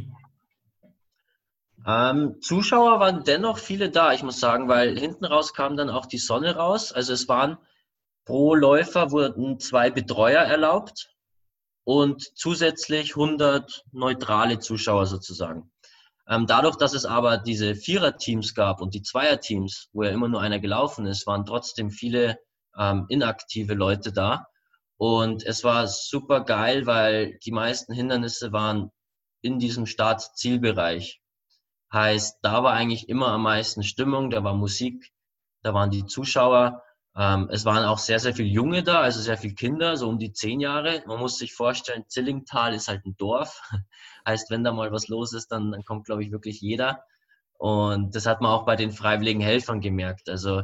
Ähm, 1.86 2.40
Zuschauer 2.42 3.00
waren 3.00 3.24
dennoch 3.24 3.58
viele 3.58 3.90
da, 3.90 4.14
ich 4.14 4.24
muss 4.24 4.40
sagen, 4.40 4.68
weil 4.68 4.98
hinten 4.98 5.26
raus 5.26 5.54
kam 5.54 5.78
dann 5.78 5.90
auch 5.90 6.06
die 6.06 6.20
Sonne 6.20 6.56
raus. 6.56 6.92
Also 6.92 7.14
es 7.14 7.28
waren 7.28 7.58
pro 8.26 8.54
Läufer 8.56 9.12
wurden 9.12 9.60
zwei 9.60 9.90
Betreuer 9.90 10.42
erlaubt 10.42 11.10
und 11.84 12.38
zusätzlich 12.38 13.16
100 13.16 13.86
neutrale 13.92 14.60
Zuschauer 14.60 15.08
sozusagen. 15.08 15.72
Ähm, 16.32 16.48
dadurch, 16.48 16.78
dass 16.78 16.94
es 16.94 17.04
aber 17.06 17.38
diese 17.38 17.76
Viererteams 17.76 18.56
gab 18.56 18.80
und 18.80 18.94
die 18.94 19.02
Zweierteams, 19.02 19.90
wo 19.92 20.04
ja 20.04 20.12
immer 20.12 20.30
nur 20.30 20.40
einer 20.40 20.60
gelaufen 20.60 21.06
ist, 21.06 21.28
waren 21.28 21.46
trotzdem 21.46 21.92
viele 21.92 22.40
ähm, 22.78 23.06
inaktive 23.10 23.74
Leute 23.74 24.14
da. 24.14 24.48
Und 24.96 25.46
es 25.46 25.66
war 25.66 25.88
super 25.88 26.46
geil, 26.46 26.86
weil 26.86 27.38
die 27.40 27.52
meisten 27.52 27.92
Hindernisse 27.94 28.54
waren 28.54 28.92
in 29.42 29.60
diesem 29.60 29.86
Start-Zielbereich. 29.86 31.22
Heißt, 31.92 32.38
da 32.44 32.64
war 32.64 32.72
eigentlich 32.74 33.10
immer 33.10 33.28
am 33.28 33.44
meisten 33.44 33.84
Stimmung, 33.84 34.30
da 34.30 34.42
war 34.42 34.54
Musik, 34.54 35.12
da 35.64 35.74
waren 35.74 35.92
die 35.92 36.06
Zuschauer. 36.06 36.82
Ähm, 37.14 37.50
es 37.52 37.66
waren 37.66 37.84
auch 37.84 37.98
sehr, 37.98 38.20
sehr 38.20 38.34
viele 38.34 38.48
Junge 38.48 38.84
da, 38.84 39.02
also 39.02 39.20
sehr 39.20 39.38
viele 39.38 39.56
Kinder, 39.56 39.98
so 39.98 40.08
um 40.08 40.18
die 40.18 40.32
zehn 40.32 40.62
Jahre. 40.62 41.04
Man 41.08 41.20
muss 41.20 41.38
sich 41.38 41.54
vorstellen, 41.54 42.06
Zillingtal 42.08 42.74
ist 42.74 42.88
halt 42.88 43.06
ein 43.06 43.18
Dorf. 43.18 43.62
Heißt, 44.28 44.50
wenn 44.52 44.64
da 44.64 44.72
mal 44.72 44.92
was 44.92 45.08
los 45.08 45.34
ist, 45.34 45.52
dann, 45.52 45.72
dann 45.72 45.84
kommt, 45.84 46.06
glaube 46.06 46.24
ich, 46.24 46.32
wirklich 46.32 46.62
jeder. 46.62 47.04
Und 47.58 48.16
das 48.16 48.26
hat 48.26 48.42
man 48.42 48.52
auch 48.52 48.66
bei 48.66 48.76
den 48.76 48.92
freiwilligen 48.92 49.42
Helfern 49.42 49.82
gemerkt. 49.82 50.30
Also 50.30 50.64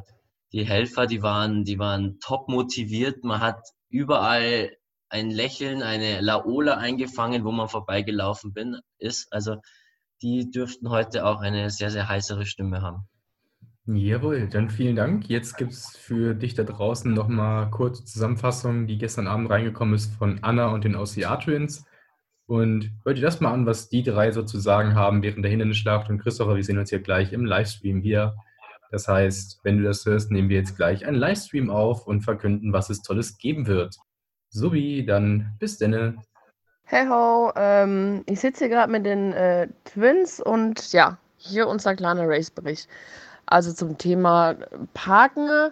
die 0.51 0.65
Helfer, 0.65 1.05
die 1.05 1.21
waren, 1.21 1.63
die 1.63 1.79
waren 1.79 2.19
top 2.19 2.49
motiviert. 2.49 3.23
Man 3.23 3.41
hat 3.41 3.61
überall 3.89 4.71
ein 5.09 5.29
Lächeln, 5.29 5.83
eine 5.83 6.21
Laola 6.21 6.77
eingefangen, 6.77 7.43
wo 7.43 7.51
man 7.51 7.69
vorbeigelaufen 7.69 8.53
bin, 8.53 8.79
ist. 8.97 9.31
Also 9.31 9.57
die 10.21 10.49
dürften 10.49 10.89
heute 10.89 11.25
auch 11.25 11.41
eine 11.41 11.69
sehr, 11.69 11.91
sehr 11.91 12.09
heißere 12.09 12.45
Stimme 12.45 12.81
haben. 12.81 13.07
Jawohl, 13.85 14.49
dann 14.49 14.69
vielen 14.69 14.97
Dank. 14.97 15.29
Jetzt 15.29 15.55
gibt 15.55 15.71
es 15.71 15.95
für 15.95 16.33
dich 16.33 16.55
da 16.55 16.63
draußen 16.63 17.13
nochmal 17.13 17.69
kurze 17.69 18.03
Zusammenfassung, 18.03 18.85
die 18.85 18.97
gestern 18.97 19.27
Abend 19.27 19.49
reingekommen 19.49 19.95
ist 19.95 20.13
von 20.15 20.43
Anna 20.43 20.67
und 20.67 20.83
den 20.83 20.95
OCR 20.95 21.39
Twins. 21.39 21.85
Und 22.47 22.91
hört 23.03 23.17
dir 23.17 23.21
das 23.21 23.41
mal 23.41 23.51
an, 23.51 23.65
was 23.65 23.89
die 23.89 24.03
drei 24.03 24.31
sozusagen 24.31 24.95
haben 24.95 25.21
während 25.21 25.43
der 25.43 25.51
Hindernisschlacht. 25.51 26.09
Und 26.09 26.19
Christopher, 26.19 26.55
wir 26.55 26.63
sehen 26.63 26.79
uns 26.79 26.89
hier 26.89 26.99
gleich 26.99 27.33
im 27.33 27.45
Livestream 27.45 28.01
hier. 28.01 28.35
Das 28.89 29.07
heißt, 29.07 29.59
wenn 29.63 29.77
du 29.77 29.83
das 29.83 30.05
hörst, 30.05 30.31
nehmen 30.31 30.49
wir 30.49 30.57
jetzt 30.57 30.77
gleich 30.77 31.05
einen 31.05 31.17
Livestream 31.17 31.69
auf 31.69 32.07
und 32.07 32.21
verkünden, 32.21 32.71
was 32.71 32.89
es 32.89 33.01
Tolles 33.01 33.37
geben 33.37 33.67
wird. 33.67 33.95
Sobi, 34.49 35.05
dann 35.05 35.55
bis 35.59 35.77
denne. 35.77 36.15
Hey 36.85 37.05
ho, 37.07 37.51
ähm, 37.57 38.23
ich 38.27 38.39
sitze 38.39 38.65
hier 38.65 38.69
gerade 38.73 38.91
mit 38.91 39.05
den 39.05 39.33
äh, 39.33 39.67
Twins 39.83 40.39
und 40.39 40.93
ja, 40.93 41.17
hier 41.35 41.67
unser 41.67 41.95
kleiner 41.97 42.29
Race-Bericht. 42.29 42.87
Also 43.45 43.73
zum 43.73 43.97
Thema 43.97 44.55
Parken 44.93 45.71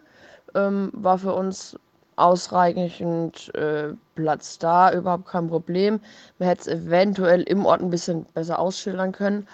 ähm, 0.54 0.92
war 0.94 1.18
für 1.18 1.34
uns 1.34 1.80
ausreichend 2.16 3.54
äh, 3.56 3.94
Platz 4.16 4.58
da, 4.58 4.92
überhaupt 4.94 5.28
kein 5.28 5.48
Problem. 5.48 6.00
Man 6.40 6.50
hätte 6.50 6.62
es 6.62 6.68
eventuell 6.68 7.42
im 7.44 7.66
Ort 7.66 7.82
ein 7.82 7.90
bisschen 7.90 8.26
besser 8.34 8.60
ausschildern 8.60 9.12
können. 9.12 9.48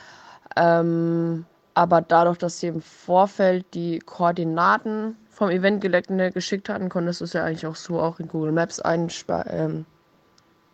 Ähm, 0.56 1.46
aber 1.74 2.02
dadurch, 2.02 2.38
dass 2.38 2.60
sie 2.60 2.68
im 2.68 2.82
Vorfeld 2.82 3.66
die 3.74 4.00
Koordinaten 4.00 5.16
vom 5.30 5.50
Eventgelände 5.50 6.32
geschickt 6.32 6.70
hatten, 6.70 6.90
konntest 6.90 7.22
du 7.22 7.26
es 7.26 7.34
ja 7.34 7.46
eigentlich 7.46 7.66
auch 7.66 7.76
so 7.76 8.00
auch 8.00 8.20
in 8.20 8.28
Google 8.28 8.52
Maps 8.52 8.82
ähm, 8.86 9.86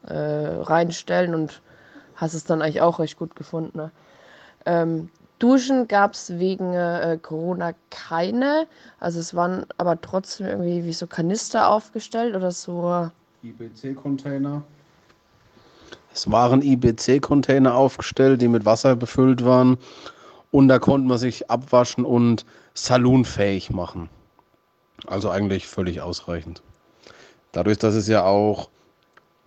äh, 0.07 0.13
reinstellen 0.13 1.35
und 1.35 1.61
hast 2.15 2.33
es 2.33 2.43
dann 2.43 2.61
eigentlich 2.61 2.81
auch 2.81 2.99
recht 2.99 3.17
gut 3.17 3.35
gefunden. 3.35 3.77
Ne? 3.77 3.91
Ähm, 4.65 5.09
Duschen 5.39 5.87
gab 5.87 6.13
es 6.13 6.39
wegen 6.39 6.73
äh, 6.73 7.19
Corona 7.21 7.73
keine. 7.89 8.67
Also 8.99 9.19
es 9.19 9.35
waren 9.35 9.65
aber 9.77 9.99
trotzdem 10.01 10.47
irgendwie 10.47 10.85
wie 10.85 10.93
so 10.93 11.05
Kanister 11.05 11.69
aufgestellt 11.69 12.35
oder 12.35 12.51
so. 12.51 13.09
IBC-Container. 13.43 14.63
Es 16.13 16.31
waren 16.31 16.63
IBC-Container 16.63 17.75
aufgestellt, 17.75 18.41
die 18.41 18.47
mit 18.47 18.65
Wasser 18.65 18.95
befüllt 18.95 19.45
waren. 19.45 19.77
Und 20.49 20.67
da 20.67 20.79
konnte 20.79 21.07
man 21.07 21.19
sich 21.19 21.51
abwaschen 21.51 22.05
und 22.05 22.45
salonfähig 22.73 23.69
machen. 23.69 24.09
Also 25.05 25.29
eigentlich 25.29 25.67
völlig 25.67 26.01
ausreichend. 26.01 26.63
Dadurch, 27.51 27.77
dass 27.77 27.93
es 27.93 28.07
ja 28.07 28.23
auch 28.25 28.69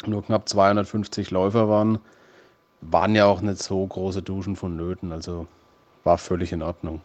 nur 0.07 0.25
knapp 0.25 0.49
250 0.49 1.31
Läufer 1.33 1.69
waren, 1.69 1.99
waren 2.81 3.15
ja 3.15 3.27
auch 3.27 3.41
nicht 3.41 3.63
so 3.63 3.85
große 3.85 4.23
Duschen 4.23 4.55
vonnöten. 4.55 5.11
Also 5.13 5.47
war 6.05 6.19
völlig 6.19 6.53
in 6.53 6.63
Ordnung. 6.63 7.01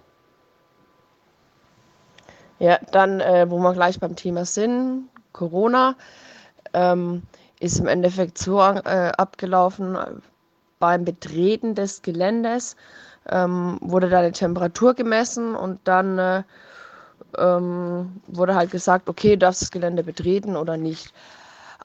Ja, 2.59 2.79
dann, 2.91 3.19
äh, 3.19 3.49
wo 3.49 3.59
wir 3.59 3.73
gleich 3.73 3.99
beim 3.99 4.15
Thema 4.15 4.45
sind, 4.45 5.09
Corona, 5.33 5.95
ähm, 6.73 7.23
ist 7.59 7.79
im 7.79 7.87
Endeffekt 7.87 8.37
so 8.37 8.59
äh, 8.59 9.11
abgelaufen, 9.17 9.97
beim 10.79 11.05
Betreten 11.05 11.75
des 11.75 12.01
Geländes 12.01 12.75
ähm, 13.29 13.77
wurde 13.81 14.09
da 14.09 14.19
eine 14.19 14.31
Temperatur 14.31 14.93
gemessen 14.93 15.55
und 15.55 15.79
dann 15.85 16.19
äh, 16.19 16.43
ähm, 17.37 18.21
wurde 18.27 18.55
halt 18.55 18.71
gesagt, 18.71 19.09
okay, 19.09 19.35
darfst 19.35 19.61
das 19.61 19.71
Gelände 19.71 20.03
betreten 20.03 20.55
oder 20.55 20.77
nicht. 20.77 21.13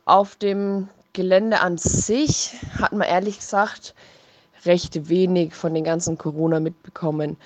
Auf 0.04 0.36
dem 0.36 0.88
Gelände 1.12 1.60
an 1.60 1.78
sich 1.78 2.56
hat 2.78 2.92
man 2.92 3.08
ehrlich 3.08 3.38
gesagt 3.38 3.94
recht 4.64 5.08
wenig 5.08 5.54
von 5.54 5.74
den 5.74 5.84
ganzen 5.84 6.18
Corona 6.18 6.60
mitbekommen. 6.60 7.36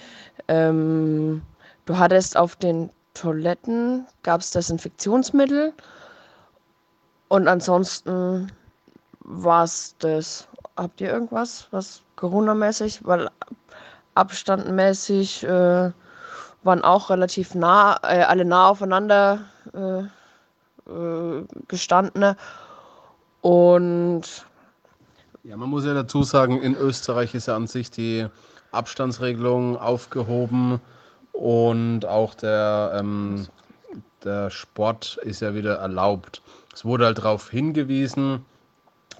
Ähm, 0.49 1.43
du 1.87 1.99
hattest 1.99 2.37
auf 2.37 2.57
den 2.57 2.91
Toiletten, 3.15 4.07
gab 4.23 4.41
es 4.41 4.51
Desinfektionsmittel 4.51 5.73
und 7.29 7.49
ansonsten 7.49 8.51
war 9.21 9.65
es 9.65 9.95
das. 9.99 10.49
Habt 10.77 11.01
ihr 11.01 11.13
irgendwas, 11.13 11.69
was 11.71 12.03
Corona-mäßig, 12.17 13.05
weil 13.05 13.31
abstandmäßig 14.15 15.45
äh, 15.45 15.93
waren 16.65 16.83
auch 16.83 17.11
relativ 17.11 17.55
nah, 17.55 17.99
äh, 18.03 18.23
alle 18.23 18.45
nah 18.45 18.69
aufeinander 18.69 19.41
äh, 19.73 20.01
äh 20.91 21.45
gestanden. 21.69 22.35
Und 23.41 24.47
ja, 25.45 25.57
man 25.59 25.69
muss 25.69 25.85
ja 25.85 25.93
dazu 25.93 26.23
sagen, 26.23 26.61
in 26.61 26.75
Österreich 26.75 27.35
ist 27.35 27.49
ja 27.49 27.57
an 27.57 27.67
sich 27.67 27.91
die 27.91 28.27
Abstandsregelung 28.73 29.77
aufgehoben 29.77 30.81
und 31.33 32.07
auch 32.07 32.35
der, 32.35 32.97
ähm, 32.99 33.47
der 34.25 34.51
Sport 34.51 35.19
ist 35.23 35.41
ja 35.41 35.55
wieder 35.55 35.77
erlaubt. 35.77 36.41
Es 36.73 36.85
wurde 36.85 37.05
halt 37.05 37.19
darauf 37.19 37.51
hingewiesen, 37.51 38.45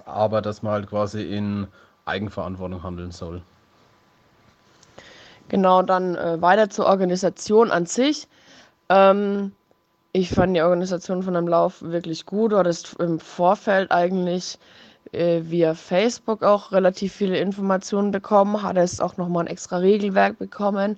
aber 0.05 0.41
dass 0.41 0.63
man 0.63 0.73
halt 0.73 0.89
quasi 0.89 1.21
in 1.23 1.67
Eigenverantwortung 2.05 2.81
handeln 2.81 3.11
soll. 3.11 3.41
Genau, 5.47 5.83
dann 5.83 6.15
äh, 6.15 6.41
weiter 6.41 6.71
zur 6.71 6.87
Organisation 6.87 7.69
an 7.69 7.85
sich. 7.85 8.27
Ähm, 8.89 9.51
ich 10.11 10.31
fand 10.31 10.55
die 10.55 10.61
Organisation 10.61 11.21
von 11.21 11.35
dem 11.35 11.47
Lauf 11.47 11.83
wirklich 11.83 12.25
gut. 12.25 12.51
Du 12.51 12.57
hattest 12.57 12.95
im 12.99 13.19
Vorfeld 13.19 13.91
eigentlich 13.91 14.57
äh, 15.11 15.41
via 15.43 15.73
Facebook 15.73 16.43
auch 16.43 16.71
relativ 16.71 17.13
viele 17.13 17.37
Informationen 17.37 18.11
bekommen, 18.11 18.61
hattest 18.61 19.01
auch 19.01 19.17
nochmal 19.17 19.45
ein 19.45 19.47
extra 19.47 19.77
Regelwerk 19.77 20.37
bekommen, 20.37 20.97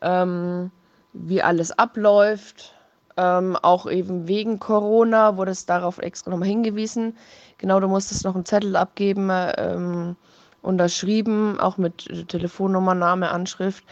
ähm, 0.00 0.70
wie 1.12 1.42
alles 1.42 1.72
abläuft. 1.72 2.74
Ähm, 3.16 3.56
auch 3.56 3.90
eben 3.90 4.28
wegen 4.28 4.60
Corona 4.60 5.36
wurde 5.36 5.50
es 5.50 5.66
darauf 5.66 5.98
extra 5.98 6.30
nochmal 6.30 6.48
hingewiesen. 6.48 7.16
Genau, 7.58 7.80
du 7.80 7.88
musstest 7.88 8.24
noch 8.24 8.36
einen 8.36 8.44
Zettel 8.44 8.76
abgeben, 8.76 9.28
ähm, 9.56 10.16
unterschrieben, 10.62 11.58
auch 11.58 11.78
mit 11.78 12.28
Telefonnummer, 12.28 12.94
Name, 12.94 13.30
Anschrift, 13.30 13.84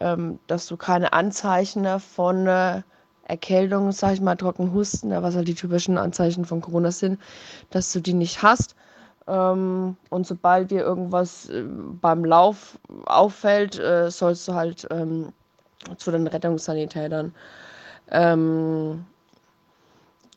ähm, 0.00 0.38
dass 0.48 0.66
du 0.66 0.76
keine 0.76 1.12
Anzeichen 1.12 1.86
von 2.00 2.46
äh, 2.46 2.82
Erkältung, 3.26 3.92
sag 3.92 4.14
ich 4.14 4.20
mal, 4.20 4.36
Trockenhusten, 4.36 5.10
was 5.10 5.34
halt 5.34 5.48
die 5.48 5.54
typischen 5.54 5.96
Anzeichen 5.96 6.44
von 6.44 6.60
Corona 6.60 6.90
sind, 6.90 7.20
dass 7.70 7.92
du 7.92 8.00
die 8.00 8.14
nicht 8.14 8.42
hast. 8.42 8.74
Ähm, 9.26 9.96
und 10.10 10.26
sobald 10.26 10.70
dir 10.70 10.82
irgendwas 10.82 11.48
äh, 11.48 11.64
beim 12.00 12.24
Lauf 12.24 12.78
auffällt, 13.06 13.78
äh, 13.78 14.10
sollst 14.10 14.46
du 14.48 14.54
halt 14.54 14.86
ähm, 14.90 15.32
zu 15.96 16.10
den 16.10 16.26
Rettungssanitätern. 16.26 17.34
Ähm, 18.10 19.04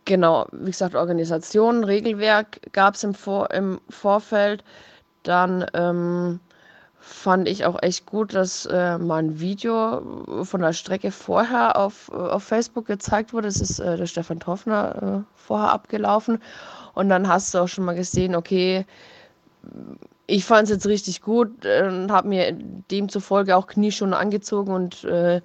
genau, 0.06 0.48
wie 0.52 0.72
gesagt, 0.72 0.96
Organisation, 0.96 1.84
Regelwerk 1.84 2.62
gab 2.72 2.96
es 2.96 3.04
im, 3.04 3.14
Vor 3.14 3.52
im 3.52 3.80
Vorfeld. 3.90 4.64
Dann 5.24 5.66
ähm, 5.74 6.40
fand 7.08 7.48
ich 7.48 7.66
auch 7.66 7.82
echt 7.82 8.06
gut, 8.06 8.34
dass 8.34 8.66
äh, 8.66 8.98
mal 8.98 9.20
ein 9.24 9.40
Video 9.40 10.44
von 10.44 10.62
der 10.62 10.74
Strecke 10.74 11.12
vorher 11.12 11.78
auf, 11.78 12.10
auf 12.12 12.44
Facebook 12.44 12.86
gezeigt 12.86 13.34
wurde. 13.34 13.48
Das 13.48 13.62
ist 13.62 13.80
äh, 13.80 13.96
der 13.96 14.06
Stefan 14.08 14.40
Toffner 14.40 15.24
äh, 15.26 15.34
vorher 15.36 15.72
abgelaufen. 15.72 16.40
Und 16.94 17.10
dann 17.10 17.28
hast 17.28 17.54
du 17.54 17.60
auch 17.60 17.68
schon 17.68 17.86
mal 17.86 17.96
gesehen, 17.96 18.36
okay, 18.36 18.86
ich 20.28 20.44
fand 20.44 20.64
es 20.66 20.70
jetzt 20.70 20.86
richtig 20.86 21.22
gut 21.22 21.64
äh, 21.64 21.88
und 21.88 22.12
habe 22.12 22.28
mir 22.28 22.52
demzufolge 22.92 23.56
auch 23.56 23.68
Knieschoner 23.68 24.20
angezogen 24.20 24.74
und 24.74 25.06
äh, 25.06 25.42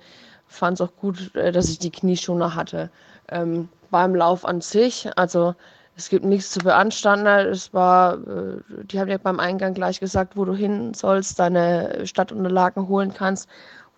fand 0.48 0.80
es 0.80 0.86
auch 0.86 0.96
gut, 0.96 1.34
äh, 1.36 1.52
dass 1.52 1.68
ich 1.68 1.78
die 1.78 1.92
Knieschoner 1.92 2.56
hatte. 2.56 2.90
Ähm, 3.28 3.68
beim 3.90 4.16
Lauf 4.16 4.44
an 4.44 4.60
sich, 4.60 5.08
also 5.16 5.54
es 5.96 6.08
gibt 6.08 6.24
nichts 6.24 6.50
zu 6.50 6.60
beanstanden. 6.60 7.26
Es 7.26 7.72
war, 7.74 8.14
äh, 8.14 8.84
die 8.84 8.98
haben 8.98 9.08
ja 9.08 9.18
beim 9.18 9.40
Eingang 9.40 9.74
gleich 9.74 10.00
gesagt, 10.00 10.36
wo 10.36 10.44
du 10.44 10.54
hin 10.54 10.94
sollst, 10.94 11.38
deine 11.38 12.06
Stadtunterlagen 12.06 12.88
holen 12.88 13.12
kannst, 13.12 13.48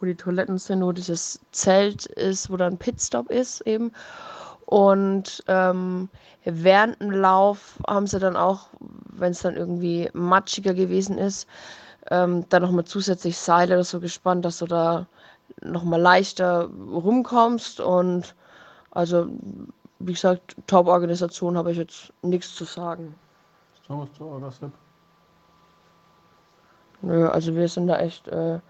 wo 0.01 0.07
die 0.07 0.17
Toiletten 0.17 0.59
sind, 0.59 0.83
wo 0.83 0.93
dieses 0.93 1.41
Zelt 1.53 2.07
ist, 2.07 2.51
wo 2.51 2.57
dann 2.57 2.79
Pitstop 2.79 3.31
ist 3.31 3.61
eben. 3.63 3.93
Und 4.67 5.45
ähm, 5.47 6.09
während 6.45 7.01
dem 7.01 7.11
Lauf 7.11 7.79
haben 7.87 8.07
sie 8.07 8.19
dann 8.19 8.37
auch, 8.37 8.69
wenn 9.13 9.33
es 9.33 9.43
dann 9.43 9.57
irgendwie 9.57 10.11
matschiger 10.15 10.75
gewesen 10.75 11.19
ist, 11.19 11.47
ähm, 12.11 12.45
dann 12.49 12.63
nochmal 12.63 12.85
zusätzlich 12.85 13.39
Seile 13.39 13.75
oder 13.75 13.85
so 13.85 14.01
gespannt, 14.01 14.45
dass 14.45 14.59
du 14.59 14.67
da 14.67 15.07
nochmal 15.63 16.01
leichter 16.01 16.69
rumkommst. 16.91 17.81
Und 17.81 18.35
also 18.91 19.29
wie 19.99 20.13
gesagt, 20.13 20.57
Top-Organisation 20.67 21.57
habe 21.57 21.73
ich 21.73 21.79
jetzt 21.79 22.13
nichts 22.23 22.55
zu 22.55 22.65
sagen. 22.65 23.15
Thomas, 23.87 24.09
Nö, 27.03 27.29
also 27.29 27.55
wir 27.55 27.69
sind 27.69 27.87
da 27.87 27.99
echt 27.99 28.29
äh, 28.29 28.61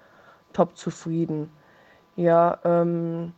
top 0.52 0.76
zufrieden. 0.76 1.50
Ja, 2.16 2.58
ähm, 2.64 3.32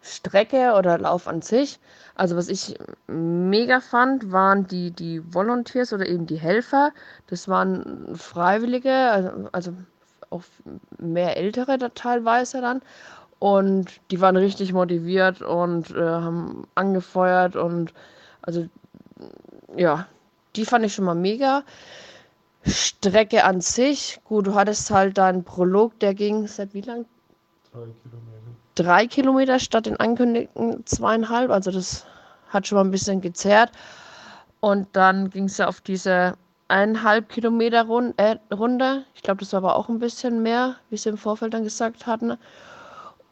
Strecke 0.00 0.74
oder 0.76 0.98
Lauf 0.98 1.28
an 1.28 1.42
sich. 1.42 1.78
Also 2.14 2.36
was 2.36 2.48
ich 2.48 2.76
mega 3.06 3.80
fand, 3.80 4.32
waren 4.32 4.66
die, 4.66 4.90
die 4.90 5.22
Volunteers 5.32 5.92
oder 5.92 6.06
eben 6.06 6.26
die 6.26 6.38
Helfer. 6.38 6.90
Das 7.28 7.48
waren 7.48 8.14
Freiwillige, 8.16 8.92
also, 8.92 9.48
also 9.52 9.72
auch 10.30 10.42
mehr 10.98 11.36
Ältere 11.36 11.78
da 11.78 11.88
teilweise 11.90 12.60
dann. 12.60 12.82
Und 13.42 14.00
die 14.12 14.20
waren 14.20 14.36
richtig 14.36 14.72
motiviert 14.72 15.42
und 15.42 15.90
äh, 15.90 16.00
haben 16.00 16.62
angefeuert 16.76 17.56
und 17.56 17.92
also 18.40 18.68
ja, 19.76 20.06
die 20.54 20.64
fand 20.64 20.84
ich 20.84 20.94
schon 20.94 21.06
mal 21.06 21.16
mega. 21.16 21.64
Strecke 22.64 23.42
an 23.42 23.60
sich, 23.60 24.20
gut, 24.22 24.46
du 24.46 24.54
hattest 24.54 24.92
halt 24.92 25.18
da 25.18 25.26
einen 25.26 25.42
Prolog, 25.42 25.98
der 25.98 26.14
ging 26.14 26.46
seit 26.46 26.72
wie 26.72 26.82
lang? 26.82 27.04
Drei 27.72 27.80
Kilometer. 27.80 28.38
Drei 28.76 29.06
Kilometer 29.08 29.58
statt 29.58 29.86
den 29.86 29.96
angekündigten 29.96 30.86
zweieinhalb, 30.86 31.50
also 31.50 31.72
das 31.72 32.06
hat 32.50 32.68
schon 32.68 32.76
mal 32.76 32.84
ein 32.84 32.92
bisschen 32.92 33.20
gezerrt. 33.20 33.72
Und 34.60 34.86
dann 34.92 35.30
ging 35.30 35.46
es 35.46 35.58
ja 35.58 35.66
auf 35.66 35.80
diese 35.80 36.34
eineinhalb 36.68 37.28
Kilometer 37.28 37.88
äh, 38.18 38.36
Runde. 38.54 39.04
Ich 39.16 39.22
glaube, 39.22 39.40
das 39.40 39.52
war 39.52 39.64
aber 39.64 39.74
auch 39.74 39.88
ein 39.88 39.98
bisschen 39.98 40.44
mehr, 40.44 40.76
wie 40.90 40.96
sie 40.96 41.08
im 41.08 41.18
Vorfeld 41.18 41.54
dann 41.54 41.64
gesagt 41.64 42.06
hatten. 42.06 42.38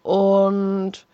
Und 0.03 1.07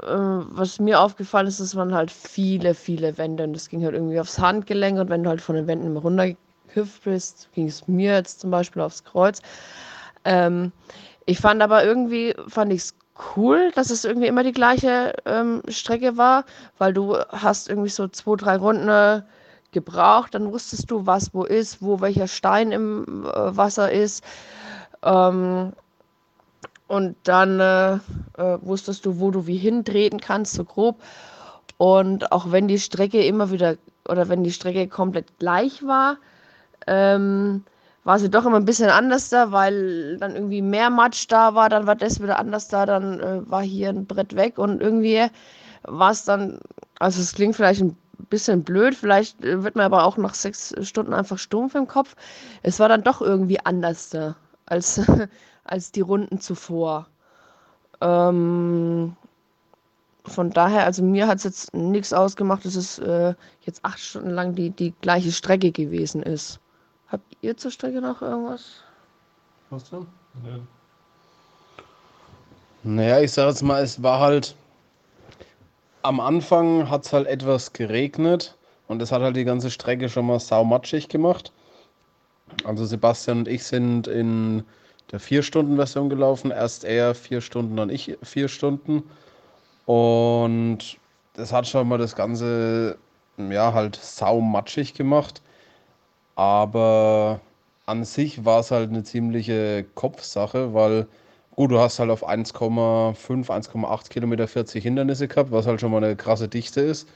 äh, 0.00 0.06
was 0.06 0.78
mir 0.78 1.00
aufgefallen 1.00 1.46
ist, 1.46 1.60
es 1.60 1.74
waren 1.76 1.94
halt 1.94 2.10
viele, 2.10 2.74
viele 2.74 3.16
Wände 3.18 3.44
und 3.44 3.52
das 3.54 3.68
ging 3.68 3.84
halt 3.84 3.94
irgendwie 3.94 4.20
aufs 4.20 4.38
Handgelenk 4.38 4.98
und 4.98 5.08
wenn 5.08 5.22
du 5.22 5.30
halt 5.30 5.40
von 5.40 5.56
den 5.56 5.66
Wänden 5.66 5.86
immer 5.86 6.00
runtergehüpft 6.00 7.04
bist, 7.04 7.48
ging 7.54 7.66
es 7.66 7.88
mir 7.88 8.12
jetzt 8.14 8.40
zum 8.40 8.50
Beispiel 8.50 8.82
aufs 8.82 9.04
Kreuz. 9.04 9.40
Ähm, 10.24 10.72
ich 11.24 11.38
fand 11.38 11.62
aber 11.62 11.84
irgendwie, 11.84 12.34
fand 12.48 12.72
ich 12.72 12.82
es 12.82 12.94
cool, 13.36 13.70
dass 13.74 13.90
es 13.90 14.04
irgendwie 14.04 14.26
immer 14.26 14.42
die 14.42 14.52
gleiche 14.52 15.14
ähm, 15.24 15.62
Strecke 15.68 16.16
war, 16.16 16.44
weil 16.78 16.92
du 16.92 17.16
hast 17.30 17.68
irgendwie 17.68 17.88
so 17.88 18.08
zwei, 18.08 18.36
drei 18.36 18.56
Runden 18.56 18.88
äh, 18.88 19.22
gebraucht, 19.72 20.34
dann 20.34 20.52
wusstest 20.52 20.90
du, 20.90 21.06
was 21.06 21.32
wo 21.34 21.44
ist, 21.44 21.82
wo 21.82 22.00
welcher 22.00 22.28
Stein 22.28 22.72
im 22.72 23.24
äh, 23.24 23.56
Wasser 23.56 23.90
ist. 23.90 24.24
Ähm, 25.02 25.72
und 26.88 27.16
dann 27.24 27.60
äh, 27.60 27.94
äh, 27.94 28.58
wusstest 28.62 29.06
du, 29.06 29.18
wo 29.18 29.30
du 29.30 29.46
wie 29.46 29.56
hintreten 29.56 30.20
kannst, 30.20 30.54
so 30.54 30.64
grob. 30.64 31.02
Und 31.78 32.32
auch 32.32 32.52
wenn 32.52 32.68
die 32.68 32.78
Strecke 32.78 33.24
immer 33.24 33.50
wieder, 33.50 33.76
oder 34.08 34.28
wenn 34.28 34.44
die 34.44 34.52
Strecke 34.52 34.88
komplett 34.88 35.38
gleich 35.38 35.82
war, 35.84 36.16
ähm, 36.86 37.64
war 38.04 38.18
sie 38.20 38.30
doch 38.30 38.46
immer 38.46 38.56
ein 38.56 38.64
bisschen 38.64 38.88
anders 38.88 39.30
da, 39.30 39.50
weil 39.50 40.16
dann 40.18 40.36
irgendwie 40.36 40.62
mehr 40.62 40.90
Matsch 40.90 41.26
da 41.28 41.54
war, 41.54 41.68
dann 41.68 41.88
war 41.88 41.96
das 41.96 42.22
wieder 42.22 42.38
anders 42.38 42.68
da, 42.68 42.86
dann 42.86 43.20
äh, 43.20 43.50
war 43.50 43.62
hier 43.62 43.88
ein 43.88 44.06
Brett 44.06 44.36
weg 44.36 44.58
und 44.58 44.80
irgendwie 44.80 45.26
war 45.82 46.12
es 46.12 46.24
dann, 46.24 46.60
also 47.00 47.20
es 47.20 47.34
klingt 47.34 47.56
vielleicht 47.56 47.82
ein 47.82 47.96
bisschen 48.30 48.62
blöd, 48.62 48.94
vielleicht 48.94 49.44
äh, 49.44 49.64
wird 49.64 49.74
man 49.74 49.84
aber 49.86 50.04
auch 50.04 50.16
nach 50.18 50.34
sechs 50.34 50.72
Stunden 50.82 51.12
einfach 51.12 51.38
stumpf 51.38 51.74
im 51.74 51.88
Kopf. 51.88 52.14
Es 52.62 52.78
war 52.78 52.88
dann 52.88 53.02
doch 53.02 53.20
irgendwie 53.20 53.58
anders 53.64 54.10
da 54.10 54.36
als, 54.66 55.00
als 55.64 55.92
die 55.92 56.00
Runden 56.00 56.40
zuvor. 56.40 57.06
Ähm, 58.00 59.16
von 60.24 60.50
daher, 60.50 60.84
also 60.84 61.02
mir 61.02 61.28
hat 61.28 61.38
es 61.38 61.44
jetzt 61.44 61.74
nichts 61.74 62.12
ausgemacht, 62.12 62.64
dass 62.64 62.74
es 62.74 62.98
äh, 62.98 63.34
jetzt 63.62 63.84
acht 63.84 63.98
Stunden 63.98 64.30
lang 64.30 64.54
die, 64.54 64.70
die 64.70 64.92
gleiche 65.00 65.32
Strecke 65.32 65.70
gewesen 65.70 66.22
ist. 66.22 66.58
Habt 67.08 67.36
ihr 67.40 67.56
zur 67.56 67.70
Strecke 67.70 68.00
noch 68.00 68.20
irgendwas? 68.22 68.82
Was 69.70 69.88
denn? 69.88 70.06
Nee. 70.42 70.60
Naja, 72.82 73.20
ich 73.20 73.32
sag 73.32 73.48
jetzt 73.48 73.62
mal, 73.62 73.82
es 73.82 74.02
war 74.02 74.20
halt. 74.20 74.54
Am 76.02 76.20
Anfang 76.20 76.88
hat 76.88 77.04
es 77.04 77.12
halt 77.12 77.26
etwas 77.26 77.72
geregnet 77.72 78.56
und 78.86 79.00
das 79.00 79.10
hat 79.10 79.22
halt 79.22 79.34
die 79.34 79.44
ganze 79.44 79.72
Strecke 79.72 80.08
schon 80.08 80.26
mal 80.26 80.38
saumatschig 80.38 81.08
gemacht. 81.08 81.52
Also 82.64 82.84
Sebastian 82.84 83.38
und 83.38 83.48
ich 83.48 83.64
sind 83.64 84.06
in 84.06 84.64
der 85.12 85.20
4-Stunden-Version 85.20 86.08
gelaufen. 86.08 86.50
Erst 86.50 86.84
er 86.84 87.14
4 87.14 87.40
Stunden, 87.40 87.76
dann 87.76 87.90
ich 87.90 88.16
4 88.22 88.48
Stunden. 88.48 89.02
Und 89.84 90.98
das 91.34 91.52
hat 91.52 91.66
schon 91.66 91.88
mal 91.88 91.98
das 91.98 92.16
Ganze, 92.16 92.98
ja, 93.36 93.72
halt 93.72 93.96
saumatschig 93.96 94.94
gemacht. 94.94 95.42
Aber 96.34 97.40
an 97.86 98.04
sich 98.04 98.44
war 98.44 98.60
es 98.60 98.70
halt 98.70 98.90
eine 98.90 99.04
ziemliche 99.04 99.84
Kopfsache, 99.94 100.74
weil 100.74 101.06
gut, 101.54 101.70
du 101.70 101.78
hast 101.78 101.98
halt 101.98 102.10
auf 102.10 102.28
1,5, 102.28 103.48
1,8 103.48 104.08
Kilometer 104.10 104.48
40 104.48 104.82
Hindernisse 104.82 105.28
gehabt, 105.28 105.52
was 105.52 105.66
halt 105.66 105.80
schon 105.80 105.92
mal 105.92 106.02
eine 106.02 106.16
krasse 106.16 106.48
Dichte 106.48 106.80
ist. 106.80 107.08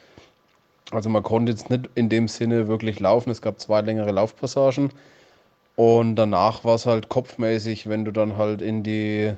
Also 0.92 1.09
man 1.11 1.22
konnte 1.22 1.52
jetzt 1.52 1.70
nicht 1.70 1.88
in 1.94 2.09
dem 2.09 2.28
Sinne 2.28 2.68
wirklich 2.68 3.00
laufen. 3.00 3.31
Es 3.31 3.42
gab 3.42 3.61
zwei 3.61 3.81
längere 3.81 4.12
Laufpassagen. 4.12 4.90
Und 5.81 6.16
danach 6.16 6.62
war 6.62 6.75
es 6.75 6.85
halt 6.85 7.09
kopfmäßig, 7.09 7.88
wenn 7.88 8.05
du 8.05 8.11
dann 8.11 8.37
halt 8.37 8.61
in 8.61 8.83
die 8.83 9.33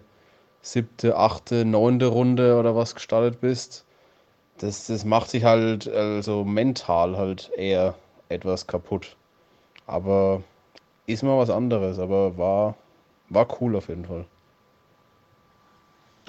siebte, 0.61 1.17
achte, 1.17 1.65
neunte 1.65 2.07
Runde 2.07 2.59
oder 2.59 2.75
was 2.75 2.97
gestartet 2.97 3.41
bist. 3.41 3.85
Das, 4.59 4.89
das 4.89 5.05
macht 5.05 5.31
sich 5.31 5.45
halt 5.45 5.87
also 5.87 6.43
mental 6.43 7.17
halt 7.17 7.53
eher 7.57 7.95
etwas 8.29 8.67
kaputt. 8.67 9.15
Aber 9.87 10.43
ist 11.07 11.23
mal 11.23 11.39
was 11.39 11.49
anderes, 11.49 12.01
aber 12.01 12.37
war, 12.37 12.75
war 13.29 13.47
cool 13.61 13.77
auf 13.77 13.89
jeden 13.89 14.07
Fall. 14.07 14.25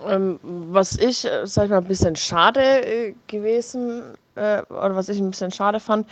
Ähm, 0.05 0.39
was 0.43 0.95
ich, 0.95 1.25
äh, 1.25 1.47
sag 1.47 1.63
ich 1.65 1.71
mal, 1.71 1.77
ein 1.77 1.85
bisschen 1.85 2.15
schade 2.15 2.85
äh, 2.85 3.15
gewesen, 3.25 4.13
äh, 4.35 4.61
oder 4.69 4.95
was 4.95 5.09
ich 5.09 5.19
ein 5.19 5.31
bisschen 5.31 5.51
schade 5.51 5.79
fand, 5.79 6.07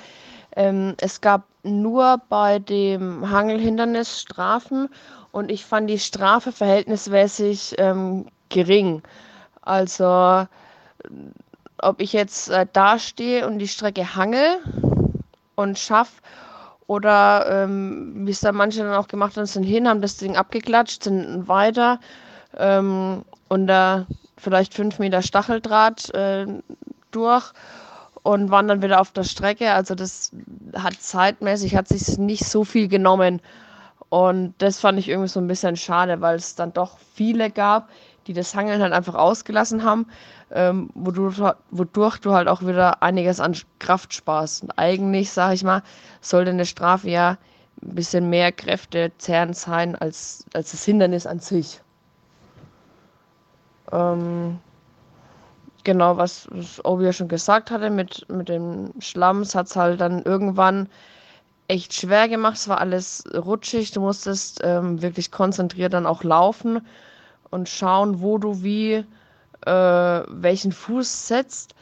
ähm, 0.56 0.96
es 1.00 1.22
gab 1.22 1.44
nur 1.64 2.22
bei 2.30 2.60
dem 2.60 3.30
Hangelhindernis 3.30 4.22
Strafen 4.22 4.90
und 5.32 5.52
ich 5.52 5.66
fand 5.66 5.90
die 5.90 6.00
Strafe 6.00 6.52
verhältnismäßig 6.52 7.76
ähm, 7.78 8.26
gering. 8.50 9.02
Also, 9.62 10.48
ob 11.78 12.02
ich 12.02 12.14
jetzt 12.14 12.50
äh, 12.50 12.66
dastehe 12.72 13.48
und 13.48 13.60
die 13.60 13.68
Strecke 13.68 14.16
hangel 14.16 14.58
und 15.56 15.78
schaffe 15.80 16.22
oder 16.88 17.46
ähm, 17.64 18.28
wie 18.28 18.32
es 18.32 18.42
da 18.42 18.52
manche 18.52 18.84
dann 18.84 18.94
auch 18.94 19.08
gemacht 19.08 19.38
haben, 19.38 19.46
sind 19.46 19.64
hin, 19.64 19.88
haben 19.88 20.02
das 20.02 20.18
Ding 20.18 20.36
abgeklatscht, 20.36 21.04
sind 21.04 21.48
weiter 21.48 22.00
ähm, 22.58 23.24
und 23.48 23.68
da 23.68 24.06
vielleicht 24.38 24.74
fünf 24.74 25.00
Meter 25.00 25.22
Stacheldraht 25.22 26.14
äh, 26.14 26.48
durch 27.12 27.54
und 28.23 28.51
waren 28.51 28.67
dann 28.67 28.81
wieder 28.81 29.01
auf 29.01 29.12
der 29.12 29.23
Strecke. 29.23 29.71
Also 29.71 29.95
das 29.95 30.31
hat 30.75 30.95
zeitmäßig 31.01 31.75
hat 31.75 31.88
sich 31.88 32.17
nicht 32.17 32.45
so 32.45 32.63
viel 32.63 32.88
genommen. 32.88 33.41
Und 34.10 34.53
das 34.57 34.79
fand 34.79 34.99
ich 34.99 35.07
irgendwie 35.07 35.29
so 35.29 35.39
ein 35.39 35.47
bisschen 35.47 35.77
schade, 35.77 36.19
weil 36.21 36.36
es 36.36 36.55
dann 36.55 36.73
doch 36.73 36.97
viele 37.15 37.49
gab, 37.49 37.89
die 38.27 38.34
das 38.34 38.53
Hangeln 38.53 38.81
halt 38.81 38.93
einfach 38.93 39.15
ausgelassen 39.15 39.84
haben, 39.84 40.05
ähm, 40.51 40.89
wodurch, 40.93 41.39
wodurch, 41.71 42.19
du 42.19 42.34
halt 42.34 42.47
auch 42.47 42.62
wieder 42.62 43.01
einiges 43.01 43.39
an 43.39 43.55
Kraft 43.79 44.13
sparst. 44.13 44.63
Und 44.63 44.71
eigentlich, 44.77 45.31
sage 45.31 45.55
ich 45.55 45.63
mal, 45.63 45.81
sollte 46.19 46.51
eine 46.51 46.65
Strafe 46.65 47.10
ja 47.10 47.38
ein 47.81 47.95
bisschen 47.95 48.29
mehr 48.29 48.51
Kräfte 48.51 49.12
zehren 49.17 49.53
sein 49.53 49.95
als, 49.95 50.45
als 50.53 50.71
das 50.71 50.84
Hindernis 50.84 51.25
an 51.25 51.39
sich. 51.39 51.81
Ähm, 53.91 54.60
genau, 55.84 56.17
was, 56.17 56.48
Obi 56.84 57.06
ja 57.06 57.13
schon 57.13 57.28
gesagt 57.28 57.72
hatte 57.72 57.89
mit, 57.89 58.28
mit 58.30 58.50
dem 58.50 58.91
Schlamms, 59.00 59.56
hat 59.56 59.67
es 59.67 59.76
halt 59.76 60.02
dann 60.02 60.24
irgendwann 60.24 60.89
echt 61.67 61.94
schwer 61.94 62.28
gemacht. 62.28 62.58
Es 62.58 62.67
war 62.67 62.80
alles 62.80 63.24
rutschig. 63.34 63.91
Du 63.91 64.02
musstest 64.02 64.60
ähm, 64.63 65.02
wirklich 65.02 65.32
konzentriert 65.32 65.94
dann 65.94 66.06
auch 66.06 66.24
laufen 66.24 66.86
und 67.50 67.70
schauen, 67.70 68.22
wo 68.22 68.38
du 68.38 68.63
wie 68.63 69.06
äh, 69.65 69.72
welchen 70.28 70.72
Fuß 70.72 71.28
setzt. 71.28 71.76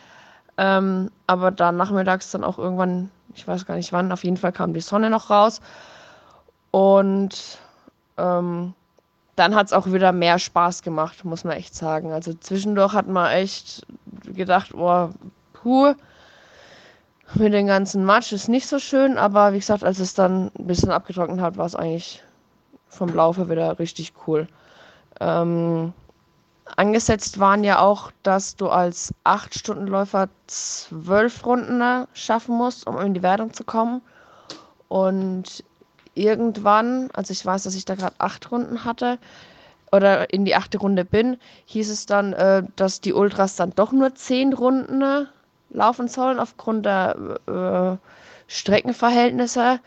Ähm, 0.57 1.09
aber 1.27 1.51
dann 1.51 1.77
nachmittags 1.77 2.31
dann 2.31 2.43
auch 2.43 2.57
irgendwann, 2.57 3.09
ich 3.33 3.47
weiß 3.47 3.65
gar 3.65 3.75
nicht 3.75 3.93
wann, 3.93 4.11
auf 4.11 4.23
jeden 4.23 4.37
Fall 4.37 4.51
kam 4.51 4.73
die 4.73 4.81
Sonne 4.81 5.09
noch 5.09 5.29
raus. 5.29 5.61
Und 6.71 7.57
ähm, 8.17 8.73
dann 9.39 9.55
hat 9.55 9.67
es 9.67 9.73
auch 9.73 9.87
wieder 9.87 10.11
mehr 10.11 10.37
Spaß 10.37 10.83
gemacht, 10.83 11.23
muss 11.23 11.45
man 11.45 11.55
echt 11.55 11.73
sagen. 11.73 12.11
Also 12.11 12.33
zwischendurch 12.33 12.93
hat 12.93 13.07
man 13.07 13.31
echt 13.31 13.87
gedacht, 14.25 14.73
oh, 14.73 15.09
puh, 15.53 15.93
mit 17.35 17.53
dem 17.53 17.67
ganzen 17.67 18.03
Matsch 18.03 18.33
ist 18.33 18.49
nicht 18.49 18.67
so 18.67 18.79
schön, 18.79 19.17
aber 19.17 19.53
wie 19.53 19.59
gesagt, 19.59 19.85
als 19.85 19.99
es 19.99 20.13
dann 20.13 20.51
ein 20.59 20.67
bisschen 20.67 20.91
abgetrocknet 20.91 21.39
hat, 21.39 21.55
war 21.55 21.65
es 21.65 21.75
eigentlich 21.75 22.21
vom 22.89 23.09
Laufe 23.13 23.49
wieder 23.49 23.79
richtig 23.79 24.11
cool. 24.27 24.47
Ähm, 25.21 25.93
angesetzt 26.75 27.39
waren 27.39 27.63
ja 27.63 27.79
auch, 27.79 28.11
dass 28.23 28.57
du 28.57 28.67
als 28.67 29.13
8-Stunden-Läufer 29.23 30.27
zwölf 30.47 31.45
Runden 31.45 32.07
schaffen 32.13 32.57
musst, 32.57 32.87
um 32.87 32.99
in 32.99 33.13
die 33.13 33.23
Wertung 33.23 33.53
zu 33.53 33.63
kommen. 33.63 34.01
Und 34.89 35.63
irgendwann, 36.19 37.09
also 37.13 37.31
ich 37.31 37.45
weiß, 37.45 37.63
dass 37.63 37.75
ich 37.75 37.85
da 37.85 37.95
gerade 37.95 38.15
acht 38.17 38.51
Runden 38.51 38.83
hatte 38.85 39.17
oder 39.91 40.31
in 40.33 40.45
die 40.45 40.55
achte 40.55 40.77
Runde 40.77 41.05
bin, 41.05 41.37
hieß 41.65 41.89
es 41.89 42.05
dann, 42.05 42.33
äh, 42.33 42.63
dass 42.75 43.01
die 43.01 43.13
Ultras 43.13 43.55
dann 43.55 43.73
doch 43.75 43.91
nur 43.91 44.13
zehn 44.15 44.53
Runden 44.53 45.27
laufen 45.71 46.07
sollen 46.07 46.39
aufgrund 46.39 46.85
der 46.85 47.15
äh, 47.47 47.97
Streckenverhältnisse. 48.47 49.79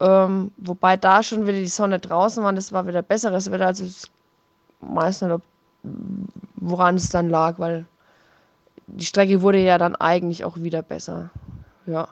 Ähm, 0.00 0.50
wobei 0.56 0.96
da 0.96 1.22
schon 1.22 1.46
wieder 1.46 1.58
die 1.58 1.66
Sonne 1.68 1.98
draußen 1.98 2.42
war, 2.42 2.52
das 2.52 2.72
war 2.72 2.86
wieder 2.86 3.02
besseres 3.02 3.50
Wetter. 3.50 3.66
Also 3.66 3.84
ich 3.84 4.02
weiß 4.80 5.22
nicht, 5.22 5.32
ob, 5.32 5.42
woran 6.56 6.96
es 6.96 7.08
dann 7.10 7.30
lag, 7.30 7.58
weil 7.58 7.86
die 8.86 9.04
Strecke 9.04 9.40
wurde 9.42 9.58
ja 9.58 9.78
dann 9.78 9.96
eigentlich 9.96 10.44
auch 10.44 10.56
wieder 10.56 10.82
besser. 10.82 11.30
Ja. 11.86 12.08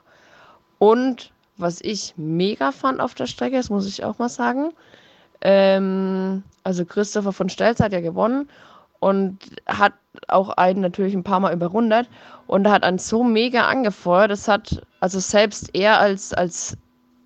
Und 0.79 1.31
was 1.57 1.81
ich 1.81 2.13
mega 2.17 2.71
fand 2.71 2.99
auf 2.99 3.15
der 3.15 3.27
Strecke, 3.27 3.57
das 3.57 3.69
muss 3.69 3.87
ich 3.87 4.03
auch 4.03 4.19
mal 4.19 4.29
sagen. 4.29 4.71
Ähm, 5.41 6.43
also 6.63 6.85
Christopher 6.85 7.33
von 7.33 7.49
Stelz 7.49 7.79
hat 7.79 7.93
ja 7.93 7.99
gewonnen 7.99 8.47
und 8.99 9.37
hat 9.65 9.93
auch 10.29 10.49
einen 10.49 10.79
natürlich 10.79 11.13
ein 11.13 11.23
paar 11.23 11.41
Mal 11.41 11.53
überrundet 11.53 12.09
und 12.47 12.69
hat 12.69 12.83
einen 12.83 12.99
so 12.99 13.23
mega 13.23 13.67
angefeuert. 13.67 14.31
Das 14.31 14.47
hat, 14.47 14.81
also 15.01 15.19
selbst 15.19 15.69
er 15.73 15.99
als, 15.99 16.33
als, 16.33 16.77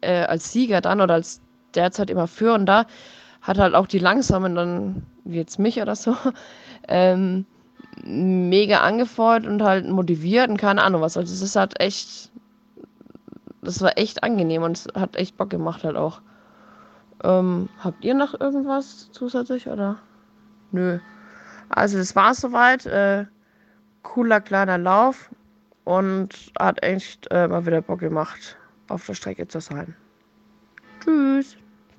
äh, 0.02 0.24
als 0.24 0.52
Sieger 0.52 0.82
dann 0.82 1.02
oder 1.02 1.14
als 1.16 1.42
derzeit 1.76 2.10
immer 2.10 2.28
Führender, 2.28 2.88
hat 3.42 3.60
halt 3.60 3.76
auch 3.76 3.88
die 3.88 4.00
Langsamen 4.00 4.56
dann, 4.56 5.06
wie 5.24 5.38
jetzt 5.38 5.60
mich 5.60 5.82
oder 5.82 5.96
so, 5.96 6.16
ähm, 6.88 7.46
mega 8.04 8.82
angefeuert 8.82 9.46
und 9.46 9.62
halt 9.62 9.88
motiviert 9.88 10.50
und 10.50 10.58
keine 10.58 10.84
Ahnung 10.84 11.02
was. 11.02 11.18
Also 11.18 11.40
das 11.40 11.56
hat 11.56 11.80
echt, 11.80 12.32
das 13.62 13.82
war 13.82 13.98
echt 13.98 14.24
angenehm 14.24 14.64
und 14.64 14.78
es 14.78 14.88
hat 14.96 15.16
echt 15.16 15.38
Bock 15.38 15.50
gemacht 15.50 15.84
halt 15.84 15.96
auch. 15.96 16.22
Ähm, 17.24 17.70
habt 17.80 18.04
ihr 18.04 18.14
noch 18.14 18.40
irgendwas 18.40 19.10
zusätzlich 19.12 19.68
oder? 19.68 19.98
Nö. 20.72 21.00
Also 21.70 21.98
das 21.98 22.16
war 22.16 22.34
soweit. 22.34 22.86
Äh, 22.86 23.26
cooler 24.08 24.40
kleiner 24.42 24.78
Lauf 24.78 25.30
und 25.84 26.30
hat 26.60 26.82
echt 26.84 27.28
äh, 27.30 27.48
mal 27.48 27.66
wieder 27.66 27.82
Bock 27.82 28.00
gemacht, 28.00 28.58
auf 28.88 29.06
der 29.06 29.14
Strecke 29.14 29.48
zu 29.48 29.60
sein. 29.60 29.96
Tschüss. 31.04 31.58